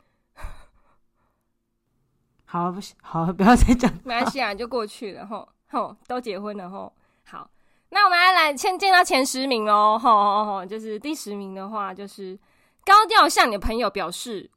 [2.45, 3.91] 好，不行，好，不要再讲。
[4.05, 5.27] 没关系啊，就过去了。
[5.27, 6.69] 吼吼，都结婚了。
[6.69, 6.93] 吼，
[7.25, 7.49] 好，
[7.89, 9.99] 那我们来来先见到前十名哦。
[10.01, 12.39] 吼吼吼，就是第十名的话，就是
[12.85, 14.49] 高调向你的朋友表示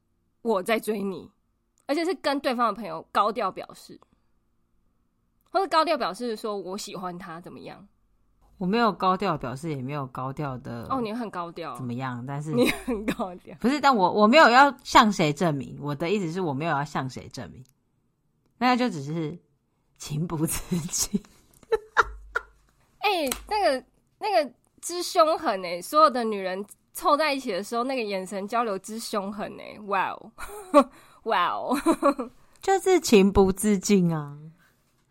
[0.42, 1.28] 我在追你，
[1.86, 3.98] 而且是跟对方的朋友高调表示，
[5.56, 7.82] 或者高调表示说我喜欢他，怎么样？
[8.58, 11.00] 我没有高调表示，也没有高调的哦。
[11.00, 12.22] 你很高调，怎么样？
[12.26, 13.80] 但是你很高调，不是？
[13.80, 15.78] 但我我没有要向谁证明。
[15.80, 17.64] 我的意思是我没有要向谁证明，
[18.58, 19.38] 那就只是
[19.96, 21.22] 情不自禁。
[23.00, 23.84] 哎、欸，那个
[24.18, 25.80] 那个之凶狠哎！
[25.80, 29.80] 所有的女人凑在一起的时候，那个眼神交流之凶狠哎！
[29.86, 30.32] 哇哦，
[31.24, 31.74] 哇哦，
[32.60, 34.36] 就是情不自禁啊。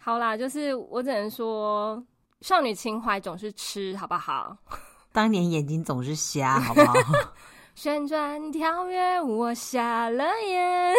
[0.06, 2.06] 好啦，就是我只能说。
[2.42, 4.56] 少女情怀总是吃，好不好？
[5.12, 6.94] 当年眼睛总是瞎，好不好？
[7.74, 10.94] 旋转跳跃，我瞎了眼。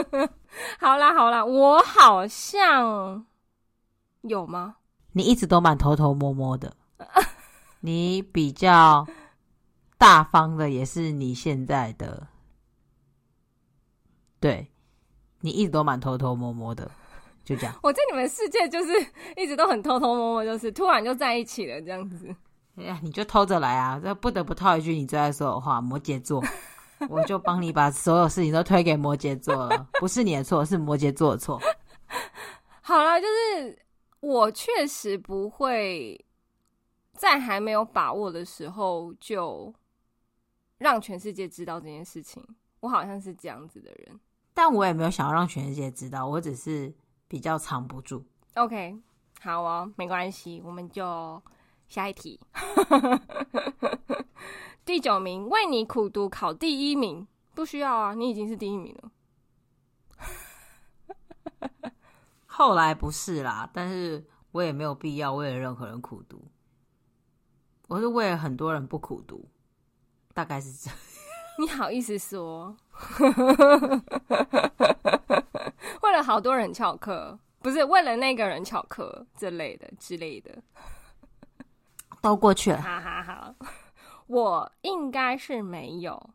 [0.80, 3.26] 好啦好啦，我好像
[4.22, 4.76] 有吗？
[5.12, 6.74] 你一直都蛮偷偷摸摸的。
[7.80, 9.06] 你比较
[9.98, 12.26] 大方的，也是你现在的。
[14.38, 14.70] 对，
[15.40, 16.90] 你一直都蛮偷偷摸摸的。
[17.50, 18.92] 就这样， 我在你们世界就是
[19.36, 22.32] 一直都很偷偷摸摸，就是突然就在一起了这样子。
[22.76, 24.00] 哎呀，你就偷着来啊！
[24.00, 26.40] 这不得不套一句你最爱说的话：摩羯座，
[27.10, 31.60] 我就帮你把所有事情都推给摩羯座了，不是你的错，是摩羯座的错。
[32.80, 33.76] 好了，就是
[34.20, 36.24] 我确实不会
[37.12, 39.74] 在还没有把握的时候就
[40.78, 42.42] 让全世界知道这件事情。
[42.78, 44.20] 我好像是这样子的人，
[44.54, 46.94] 但我也没有想要让全世界知道，我只是。
[47.30, 48.24] 比较藏不住。
[48.56, 48.98] OK，
[49.40, 51.40] 好哦，没关系，我们就
[51.86, 52.40] 下一题。
[54.84, 59.12] 第九名，为你苦读考第一名，不需要啊，你已经是第一名了。
[62.46, 66.50] 后来不是啦，但是我也没有必要为了任何人苦读，
[67.86, 69.48] 我是为了很多人不苦读，
[70.34, 70.98] 大概是这样。
[71.60, 72.76] 你好意思说？
[76.02, 80.62] 为了好多人翘课，不是为了那个人翘课之类的之类的，
[82.20, 82.80] 都过去了。
[82.80, 83.54] 哈哈哈，
[84.26, 86.30] 我应该是没有。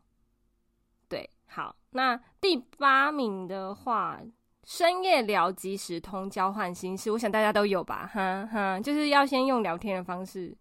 [1.08, 4.18] 对，好，那第八名的话，
[4.64, 8.10] 深夜聊即时通交换心事，我想大家都有吧？
[8.12, 10.56] 哈哈，就是要先用聊天的方式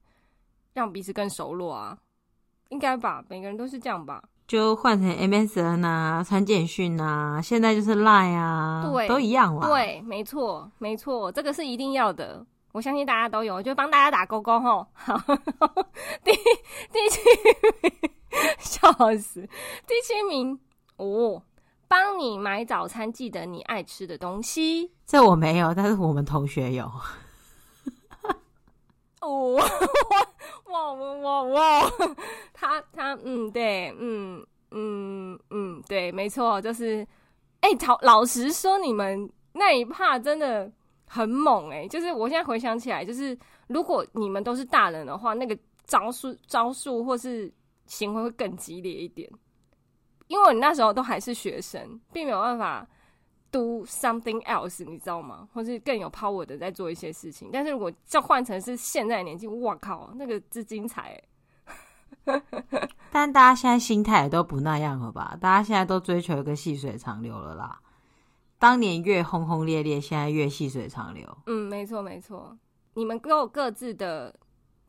[0.73, 1.97] 让彼此更熟络啊，
[2.69, 3.23] 应该吧？
[3.29, 4.23] 每个人都是这样吧？
[4.47, 9.67] 就换成 MSN 啊，传简讯啊，现在就是 Line 啊，对，都一样啦？
[9.67, 12.45] 对，没错，没错，这个是一定要的。
[12.71, 14.85] 我相信大家都有，就帮大家打勾勾吼。
[14.93, 15.17] 好，
[16.23, 16.31] 第
[16.91, 17.21] 第七
[17.81, 17.93] 名，
[18.59, 19.41] 笑死，
[19.87, 20.59] 第七名
[20.97, 21.41] 哦，
[21.87, 24.91] 帮你买早餐，记得你爱吃的东西。
[25.05, 26.91] 这我没有，但是我们同学有。
[29.25, 29.55] 哦。
[30.65, 31.91] 哇哇哇哇！
[32.53, 37.05] 他他嗯对嗯嗯嗯对，没错，就是
[37.61, 40.69] 哎，老老实说，你们那一趴真的
[41.07, 41.87] 很猛哎！
[41.87, 47.51] 就是我现在回想起来，就是如果你们都是大人的话，那个招数招数或是
[47.85, 49.29] 行为会更激烈一点，
[50.27, 52.85] 因为你那时候都还是学生，并没有办法。
[53.55, 55.47] Do something else，你知道吗？
[55.53, 57.49] 或是更有 power 的在做一些事情。
[57.53, 61.23] 但是如果叫换成是现在的年纪，哇靠，那个之精彩。
[63.13, 65.37] 但大家现在心态都不那样了吧？
[65.39, 67.79] 大家现在都追求一个细水长流了啦。
[68.59, 71.37] 当年越轰轰烈烈，现在越细水长流。
[71.45, 72.57] 嗯，没错没错。
[72.95, 74.37] 你们都有各自的，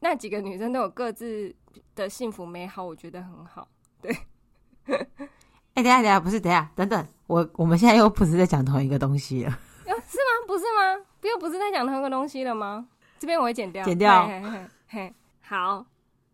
[0.00, 1.55] 那几个女生都有各自
[1.94, 3.68] 的幸福美好，我觉得很好。
[4.02, 4.12] 对。
[5.77, 9.51] 哎、欸，等下，等下，不是，等下，等等，我我们现在又不是在讲同一个东西了，
[9.85, 10.47] 是吗？
[10.47, 11.05] 不是吗？
[11.21, 12.89] 不又不是在讲同一个东西了吗？
[13.19, 14.27] 这边我会剪掉，剪掉。
[14.27, 15.85] 嘿嘿嘿嘿，好，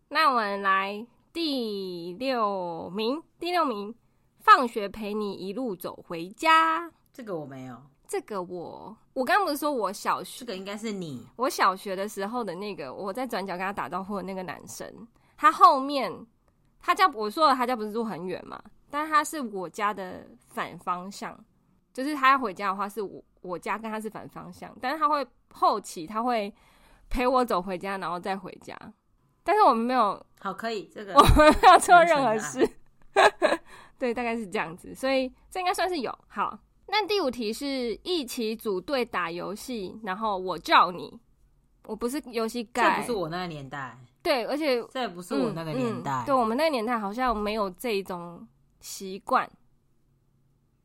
[0.07, 3.93] 那我们来第六名，第六名，
[4.39, 6.89] 放学陪你一路走回家。
[7.11, 7.75] 这个我没有，
[8.07, 14.89] 这个我，我刚刚不是说我小学，这个应该是你，我小学的时候的那个，我在转角跟他打招呼的那个男生，
[15.35, 16.25] 他后面，
[16.79, 18.57] 他家我说了，他家不是住很远嘛。
[18.93, 21.35] 但他是我家的反方向，
[21.91, 24.71] 就是他要回家的话，是我我家跟他是反方向。
[24.79, 26.53] 但是他会后期他会
[27.09, 28.77] 陪我走回家，然后再回家。
[29.43, 32.69] 但是我们没有，好，可以这个，我们没有做任何事。
[33.97, 36.15] 对，大概是这样子，所以这应该算是有。
[36.27, 41.19] 好，那第五题是一起组队打游戏，然后我叫你，
[41.85, 43.97] 我不是游戏盖，这不是我那个年代。
[44.21, 46.11] 对，而且这也不是我那个年代。
[46.11, 48.47] 嗯嗯、对我们那个年代好像没有这一种。
[48.83, 49.49] 习惯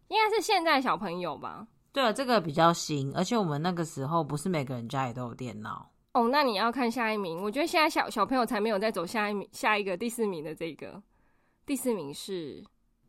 [0.06, 1.66] 应该是现在小朋友吧？
[1.92, 6.28] 对啊，这个比较新，而且我们那个时候不是每个人家里都有电脑哦。
[6.28, 11.02] 那你要看下一名，我觉得现在小小朋友才没有在走下一名，下一个第四名的这个
[11.66, 12.64] 第四名是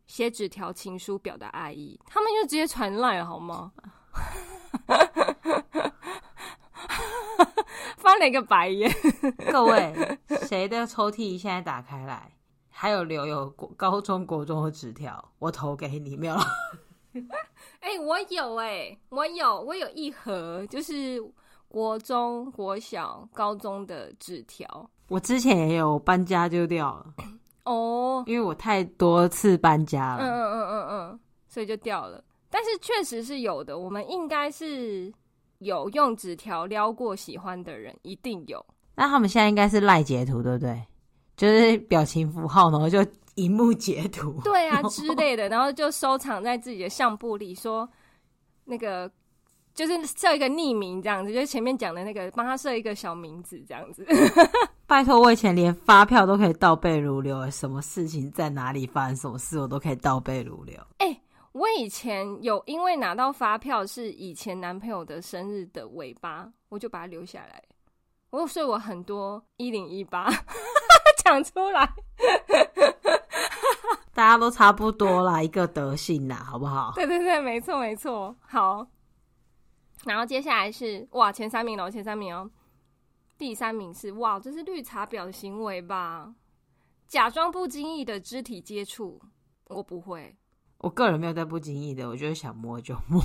[0.08, 3.72] 写纸条、情书表达爱意，他们就直接传赖了好吗？
[7.96, 8.90] 翻了一个白眼，
[9.52, 12.32] 各位，谁的抽屉现在打开来？
[12.80, 16.34] 还有留有高中国中的纸条，我投给你没有？
[17.80, 21.22] 哎、欸，我有哎、欸，我有，我有一盒，就是
[21.68, 24.66] 国中国小高中的纸条。
[25.08, 27.14] 我之前也有搬家丢掉了
[27.70, 32.24] 哦，因为我太多次搬家了，嗯嗯嗯嗯嗯，所以就掉了。
[32.48, 35.12] 但是确实是有的，我们应该是
[35.58, 38.64] 有用纸条撩过喜欢的人，一定有。
[38.94, 40.82] 那他们现在应该是赖截图，对不对？
[41.40, 42.98] 就是表情符号，然后就
[43.36, 47.88] 荧幕截图，对啊之类的，然后就收藏在自己的相簿里，说
[48.66, 49.10] 那个
[49.72, 54.06] 就是设一个匿名这样子，就是前面讲的那个，帮他设一个小名字这样子。
[54.86, 60.76] 拜托，我以前连发票都可以倒背如流，什么事情在哪里发生什么事，我都可以倒背如流。
[60.98, 61.20] 哎、欸，
[61.52, 67.62] 我以前有因为拿到发票是以前男朋友的生日的尾巴，我就把它留下来。
[68.28, 70.30] 我所以我很多一零一八。
[71.22, 71.92] 讲出来，
[74.14, 76.92] 大家都差不多啦，一个德性啦，好不好？
[76.94, 78.34] 对对对，没错没错。
[78.40, 78.86] 好，
[80.04, 82.50] 然后接下来是哇，前三名哦，前三名哦。
[83.38, 86.34] 第三名是哇，这是绿茶婊的行为吧？
[87.06, 89.20] 假装不经意的肢体接触，
[89.68, 90.36] 我不会。
[90.78, 93.22] 我个人没有在不经意的，我就是想摸就摸。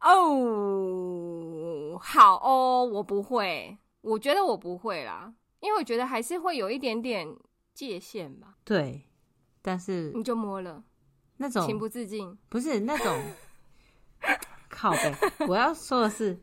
[0.00, 5.32] 哦，好哦，我不会，我觉得我不会啦。
[5.60, 7.26] 因为我觉得还是会有一点点
[7.74, 8.56] 界限吧。
[8.64, 9.02] 对，
[9.62, 10.82] 但是你就摸了
[11.36, 13.22] 那种情不自禁，不是那种
[14.68, 15.14] 靠背。
[15.48, 16.38] 我要说的是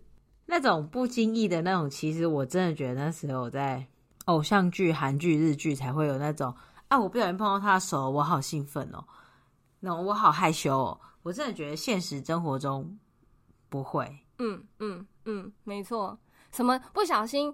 [0.45, 3.85] 那种不经意的那种，其实我真的觉得那时候在
[4.25, 6.55] 偶像剧、韩剧、日剧才会有那种
[6.87, 9.05] 啊，我不小心碰到他的手，我好兴奋哦，
[9.79, 10.99] 那我好害羞哦。
[11.23, 12.97] 我真的觉得现实生活中
[13.69, 16.17] 不会，嗯嗯嗯，没错。
[16.51, 17.53] 什么不小心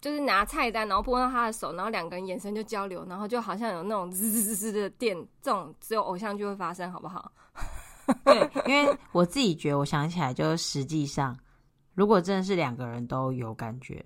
[0.00, 7.30] 就是拿菜单，然后碰到他的手，然后两个人眼神就交流，然后就好像有那种滋滋滋滋的电，这种只有偶像剧会发生，好不好？
[8.24, 11.38] 对，因为我自己觉得，我想起来，就是实际上，
[11.94, 14.04] 如果真的是两个人都有感觉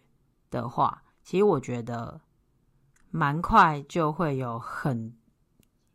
[0.50, 2.20] 的话，其实我觉得
[3.10, 5.16] 蛮快就会有很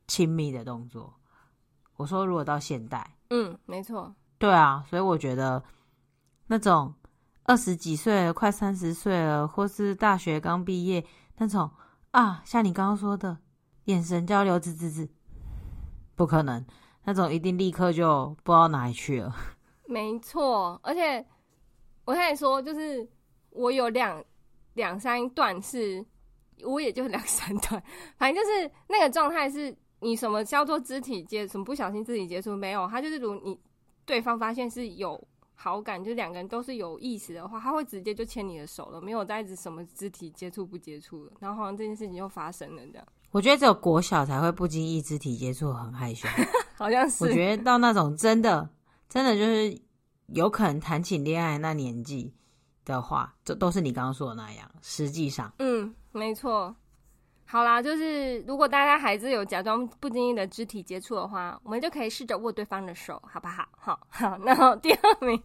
[0.08, 1.14] 亲密的动作。
[1.98, 5.62] 我说，如果到现代，嗯，没错，对啊，所以我觉得
[6.48, 6.92] 那种
[7.50, 11.04] 二十几岁了，快三十岁了，或是大学刚毕业
[11.40, 11.68] 那种
[12.12, 13.36] 啊，像你刚刚说的
[13.86, 15.10] 眼神交流，滋滋滋，
[16.16, 16.64] 不可能。
[17.06, 19.36] 那种一定立刻就不知道哪里去了。
[19.88, 21.26] 没错，而且
[22.06, 23.10] 我跟你说，就是
[23.50, 24.24] 我有两
[24.76, 26.06] 两三段是，
[26.64, 27.84] 我也就两三段，
[28.16, 32.88] 反正就是那个状态是，你什么叫做肢体接，什么不小心肢体接触没有？
[32.88, 33.60] 他就是如你
[34.06, 35.20] 对方发现是有
[35.62, 43.06] 好感，就两个人都是有意思的话，他会直接就牵你的手了，没有再一直什么肢体接触不接触了，然后好像这件事情就发生了这样。
[43.32, 46.30] 我觉得只有国小才会不经意肢体接触，很害羞。
[46.78, 47.26] 好像是。
[47.26, 48.70] 我觉得到那种真的、
[49.10, 49.78] 真的就是
[50.28, 52.34] 有可能谈起恋爱那年纪
[52.86, 54.72] 的话，这都是你刚刚说的那样。
[54.82, 56.74] 实际上，嗯，没错。
[57.52, 63.68] 好啦，就是如果大家还是有假装不经意的肢体接触的话，我们就可以试着握对方的手，好不好？
[63.76, 64.38] 好，好。
[64.46, 65.42] 那好，第二名。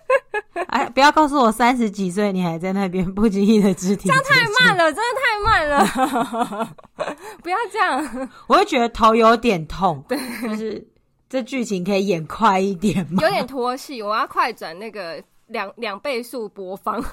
[0.68, 6.76] 哎，不要告诉我三十几岁你还在那边不经意的肢体，这样太慢了，真的太慢了，
[7.42, 10.02] 不要这样，我会觉得头有点痛。
[10.08, 10.18] 对，
[10.48, 10.88] 就是
[11.28, 13.22] 这剧情可以演快一点吗？
[13.22, 17.04] 有点拖戏，我要快转那个两两倍速播放。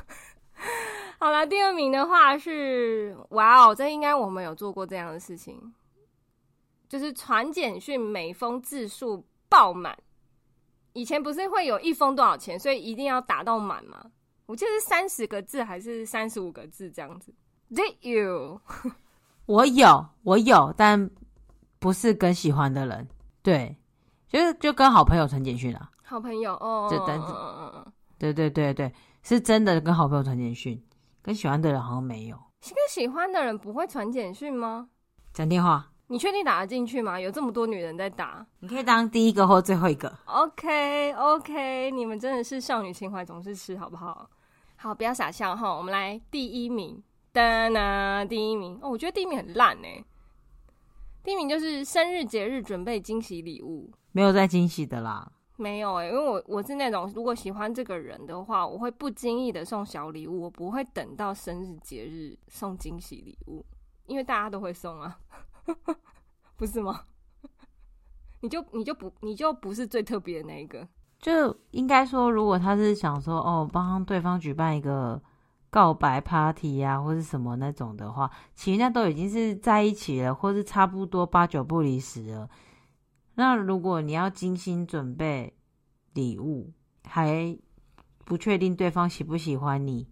[1.24, 5.74] 好了，第二名的话是，哇哦，这应该我们有做过这样的事情，
[6.90, 9.98] 就是传简讯，每封字数爆满。
[10.92, 14.12] 以前不是会有一封多少钱，所以一定要打到满吗？
[14.48, 17.34] 我记得是三十个字还是三十五个字这样子。
[17.72, 18.60] Did you？
[19.48, 21.10] 我有，我有，但
[21.80, 23.08] 不是跟喜欢的人，
[23.42, 23.78] 对，
[24.28, 25.90] 就是就跟好朋友传简讯啊。
[26.04, 27.34] 好朋友哦，就单子，
[28.20, 30.78] 对对对对，是真的跟好朋友传简讯，
[31.24, 32.38] 跟喜欢的人好像没有。
[32.62, 34.90] 是跟喜欢的人不会传简讯吗？
[35.34, 35.90] 讲电话。
[36.08, 37.20] 你确定打得进去吗？
[37.20, 40.14] 有这么多女人在打，你可以当第一个或最后一个。
[40.26, 44.30] OK OK，你们真的是少女情怀总是吃，好不好？
[44.76, 45.76] 好，不要傻笑哈。
[45.76, 47.02] 我们来第一名，
[47.32, 50.04] 哒呐，第一名哦，我觉得第一名很烂哎。
[51.24, 55.32] 第一名就是生日节日准备惊喜礼物，没有再惊喜的啦。
[55.56, 63.64] 没有哎，因为我我是那种如果喜欢这个人的话，我会不经意的送小礼物，我不会等到生日节日送惊喜礼物，
[64.08, 65.20] 因为大家都会送啊。
[66.58, 67.01] 不是吗？
[68.41, 70.88] 你就你就不你就不是最特别的那一个，
[71.20, 75.22] 就应该说，如果他是想说哦，帮对方举办一个
[75.70, 82.49] 告白 party 呀、或是什么那种的话，其实那都已经是在一起了，或是差不多八九不离十了。
[83.36, 85.54] 那如果你要精心准备
[86.14, 86.72] 礼物，
[87.04, 87.58] 还
[88.26, 90.08] 不确定对方喜不喜欢你，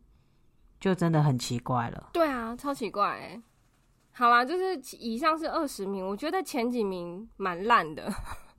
[0.80, 2.10] 就真的很奇怪了。
[2.14, 3.42] 对啊，超奇怪欸。
[4.14, 8.12] 好啦，就是以上是二十名，我觉得前几名蛮烂的，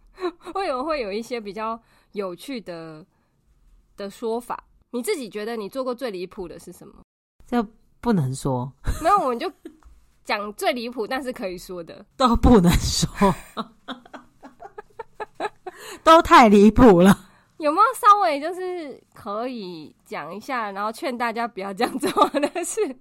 [0.55, 1.81] 会有会有一些比较
[2.13, 3.05] 有趣的
[3.97, 4.65] 的说法。
[4.93, 7.03] 你自己觉得你做过最离谱的是什么？
[7.47, 7.63] 这
[8.01, 9.51] 不能说，没有，我们就
[10.25, 13.13] 讲最离谱，但是可以说的 都不能说，
[16.05, 17.19] 都太离谱了。
[17.59, 22.97] 有没有稍微就是可以讲一下，然后劝大家不要这样做的事？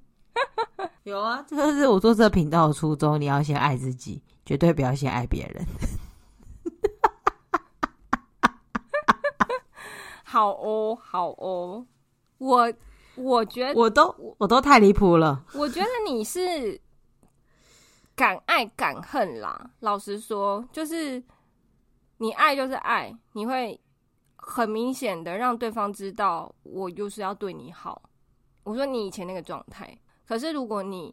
[1.04, 3.20] 有啊，这个是我做这个频道的初衷。
[3.20, 5.66] 你要先爱自己，绝对不要先爱别人。
[10.24, 11.86] 好哦，好哦，
[12.38, 12.72] 我
[13.16, 15.44] 我觉得我都我都太离谱了。
[15.54, 16.80] 我觉得你是
[18.16, 19.70] 敢爱敢恨啦。
[19.82, 21.22] 老实说，就是
[22.22, 23.82] 你爱就是爱，你会
[24.36, 28.00] 很明显的让对方知道，我就是要对你好。
[28.64, 29.98] 我说你以前那个状态。
[30.28, 31.12] 可是，如果你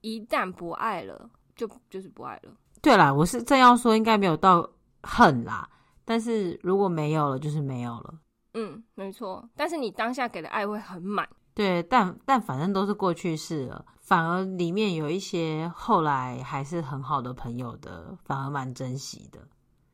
[0.00, 2.52] 一旦不爱了，就就是不爱了。
[2.80, 4.66] 对啦，我是正要说，应该没有到
[5.02, 5.68] 恨啦。
[6.06, 8.14] 但是如果没有了，就是没有了。
[8.54, 9.46] 嗯，没错。
[9.54, 11.28] 但是你当下给的爱会很满。
[11.52, 13.84] 对，但但反正都是过去式了。
[14.00, 19.46] 反而里面有一些后来还是很好的朋友的，反而蛮珍惜的。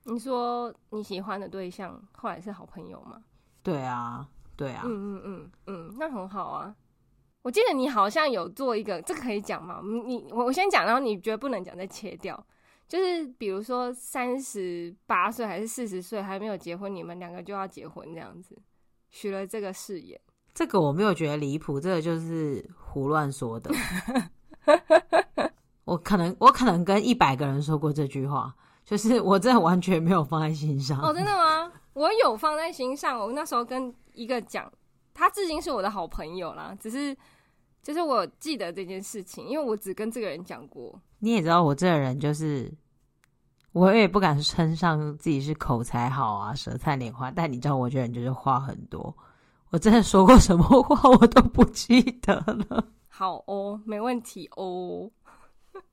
[0.04, 3.22] 你说你喜欢的对象后来是好朋友吗？
[3.62, 4.82] 对啊，对啊。
[4.84, 6.74] 嗯嗯嗯嗯，那很好啊。
[7.42, 9.80] 我记得你好像有做一个，这个可以讲吗？
[10.06, 12.46] 你我我先讲，然后你觉得不能讲再切掉。
[12.86, 18.56] 就是比如说三十八岁还是四十岁还没有结婚，你们两个就要结婚这样子，
[19.10, 20.20] 许了这个誓言。
[20.52, 23.70] 这个我没有觉得离谱，这个就是胡乱说的。
[25.84, 28.54] 我可能我可能跟一百个人说过这句话，
[28.84, 31.00] 就是 我真的完全没有放在心上。
[31.00, 31.72] 哦，真的吗？
[31.94, 33.18] 我有放在心上。
[33.18, 34.70] 我那时候跟一个讲，
[35.12, 36.76] 他至今是我的好朋友啦。
[36.80, 37.16] 只是
[37.82, 41.00] 就是我记得这件事情，因为我只跟这个人讲过。
[41.18, 42.70] 你也知道我这个人就是，
[43.72, 47.30] 我也不敢称上自己是口才好啊，舌灿莲花。
[47.30, 49.14] 但你知道我这人就是话很多。
[49.70, 52.86] 我真的说过什么话，我都不记得了。
[53.08, 55.10] 好哦，没问题哦。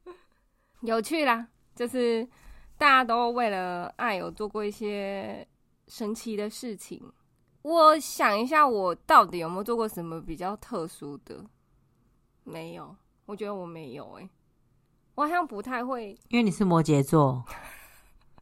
[0.81, 2.27] 有趣啦，就是
[2.81, 5.47] 大家都为了爱有做过一些
[5.87, 6.99] 神奇的事情。
[7.61, 11.45] 我想一下，我到底有没有做过什么比较特殊的？
[12.43, 12.95] 没有，
[13.27, 14.11] 我觉得我没有。
[14.13, 14.27] 哎，
[15.13, 17.45] 我好像不太会，因为你是摩羯座，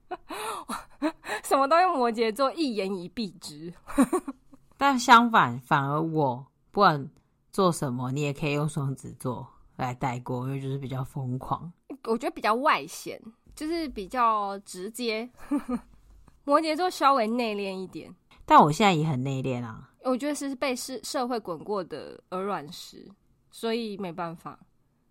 [1.44, 3.74] 什么都用摩羯座一言以蔽之。
[4.80, 7.10] 但相反，反而我不管
[7.52, 11.70] 做什么，你也可以用双子座来带过，因为就是比较疯狂。
[12.06, 13.22] 我觉得比较外显，
[13.60, 15.30] 就是比较直接。
[16.46, 19.92] 摩羯座稍微内敛一点，但我现在也很内敛啊。
[20.06, 23.06] 我觉得是被社社会滚过的鹅卵石，
[23.52, 24.58] 所以没办法。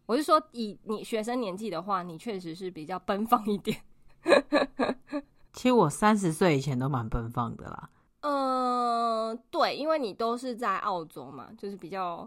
[0.07, 3.83] 我是说，以你学生年纪的话，你确实是比较奔放一点。
[5.53, 7.91] 其实我三十岁以前都蛮奔放的啦。
[8.21, 12.27] 嗯、呃，对，因为你都是在澳洲嘛，就是比较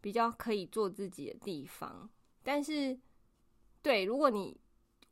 [0.00, 2.08] 比较可以做自己的地方。
[2.44, 2.96] 但是，
[3.82, 4.56] 对，如果你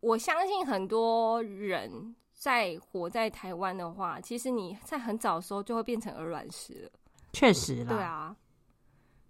[0.01, 6.91] 我相信很多人在活在台湾的话，其实你在很早的时候就会变成鹅卵石了。
[7.33, 8.37] 确实啦，对啊。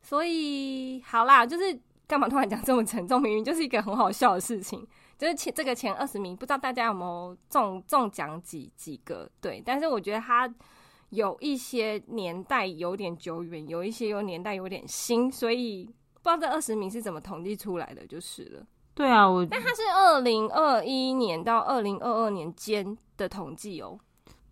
[0.03, 3.21] 所以好啦，就是干嘛突然讲这么沉重？
[3.21, 4.87] 明明就是一个很好笑的事情。
[5.19, 9.31] 就是前这个前二十名，不知道大家有没有中中奖几几个？
[9.41, 10.53] 对，但是我觉得他。
[11.11, 18.67] 有一些年代有点久远，有一些有年代有点新，所以不知道这二十名是怎么统计出来的，就是了。
[18.97, 23.97] 对啊，我但它是二零二一年到二零二二年间的统计哦。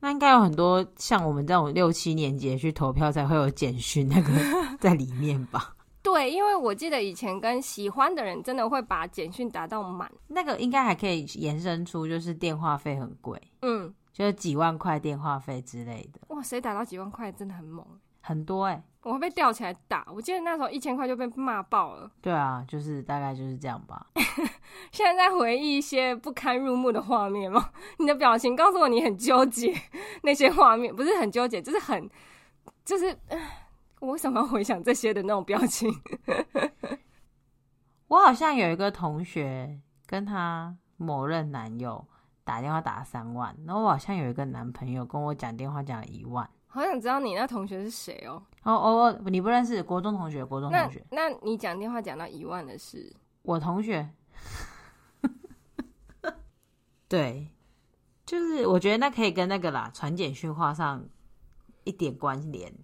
[0.00, 4.30] 那应该有很多像我们这种六七年级去投票才会有简讯那个
[4.78, 5.74] 在里面吧？
[6.02, 13.40] 对，因为我记得以前跟喜欢的人真的会把简讯打到满，那个应该还可以延伸出就是电话费很贵。
[13.62, 13.92] 嗯。
[14.12, 16.20] 就是几万块电话费之类的。
[16.28, 17.84] 哇，谁打到几万块真的很猛，
[18.26, 18.82] 很多哎、欸！
[19.02, 20.06] 我会被吊起来打。
[20.10, 22.10] 我记得那时候一千块就被骂爆了。
[22.22, 24.06] 对啊，就是大概就是这样吧。
[24.90, 27.70] 现在在回忆一些不堪入目的画面吗？
[28.00, 29.74] 你的表情告诉我你很纠结。
[30.24, 32.08] 那些画面不是很纠结，就是很
[32.82, 33.14] 就是
[34.00, 35.92] 我为什么要回想这些的那种表情？
[38.08, 42.06] 我好像有一个同学跟他某任男友。
[42.46, 48.42] 打电话打了三万，然后我好像有一个男朋友跟我讲电话讲了一万，好想知道你那同学是谁哦？
[48.64, 50.44] 哦哦哦，你不认识国中同学？
[50.44, 51.00] 国中同学？
[51.08, 54.10] 那，那你讲电话讲到一万的是我同学？
[57.06, 57.48] 对，
[58.26, 61.04] 就是我觉得那可以跟那个啦传简讯画上
[61.84, 62.74] 一点关联。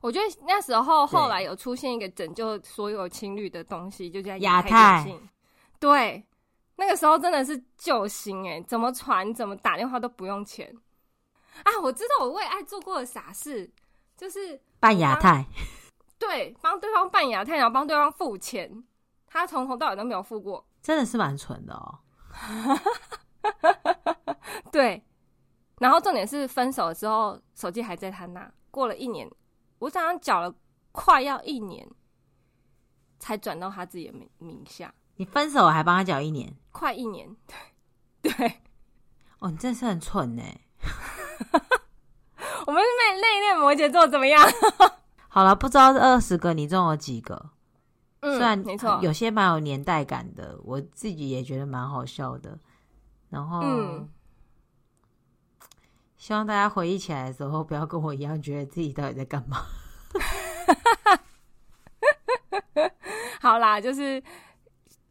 [0.00, 5.04] 我觉得那时候后来有出现一个拯救所有情侣的东西，就叫亚太，
[5.80, 6.24] 对。
[6.76, 10.72] 那个时候真的是救星哎，怎么传怎么打电话都不用钱
[11.64, 11.80] 啊！
[11.82, 13.70] 我知道我为爱做过的傻事，
[14.16, 15.44] 就是扮亚太，
[16.18, 18.84] 对，帮对方扮亚太，然后帮对方付钱，
[19.26, 21.98] 他从头到尾都没有付过，真的是蛮蠢的哦。
[24.70, 25.02] 对，
[25.78, 29.30] 然后重点是分手的时候，手机还在他那，过了一年，
[29.78, 30.54] 我早上缴了
[30.92, 31.88] 快要一年，
[33.18, 34.92] 才转到他自己的名名下。
[35.16, 37.36] 你分手还帮他缴一年，快一年，
[38.22, 38.62] 对对，
[39.40, 40.42] 哦，你真是很蠢呢。
[42.66, 44.42] 我们是内内恋摩羯座怎么样？
[45.28, 47.50] 好了，不知道这二十个你中了几个？
[48.20, 52.58] 嗯，虽然没错，有些蛮有年代感的，我自己也觉得蛮好笑的。
[53.30, 54.08] 然后，嗯，
[56.16, 59.58] 希望大家回忆起来的时候，不要跟我一样，觉得自己到底在干嘛。
[63.40, 64.22] 好啦，就是。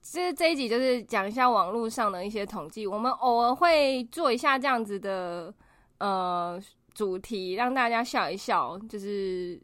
[0.10, 5.54] 其实这一集就是讲一下网络上的一些统计，我们偶尔会做一下这样子的
[6.00, 6.60] 呃
[6.94, 9.60] 主题，让大家笑一笑，就是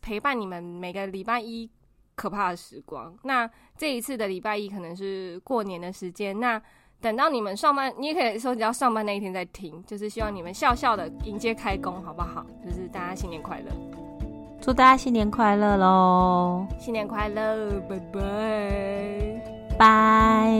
[0.00, 1.68] 陪伴你们每个礼拜一
[2.14, 3.14] 可怕的时光。
[3.24, 6.60] 那这一次的礼拜一可能是过年的时间，那
[7.00, 12.46] 等到你们上班，你也可以说只要上班那一天再听，就是希望你们笑笑的迎接开工，好不好？
[12.64, 13.70] 就是大家新年快乐，
[14.62, 16.66] 祝大家新年快乐喽！
[16.78, 18.20] 新年快乐，拜拜。
[19.78, 20.50] 拜。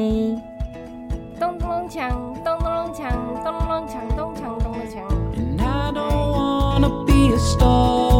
[1.38, 2.10] 咚咚咚锵，
[2.42, 3.10] 咚咚咚锵，
[3.42, 4.15] 咚咚咚锵，
[7.36, 8.15] 咚锵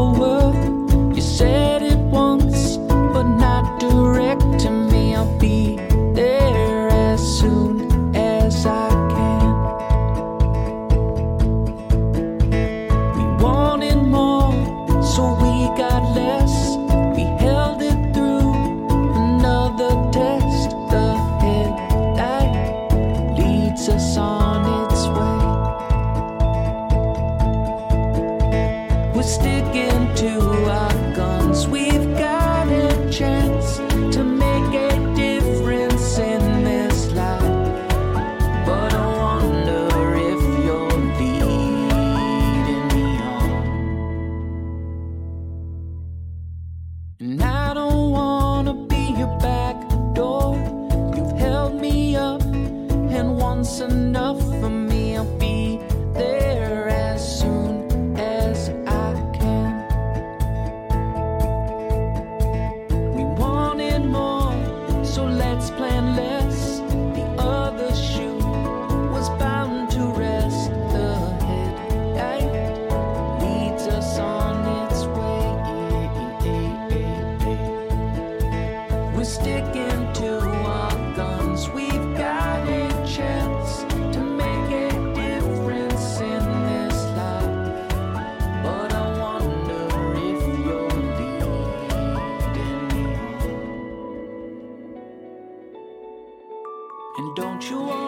[97.69, 98.06] 咚的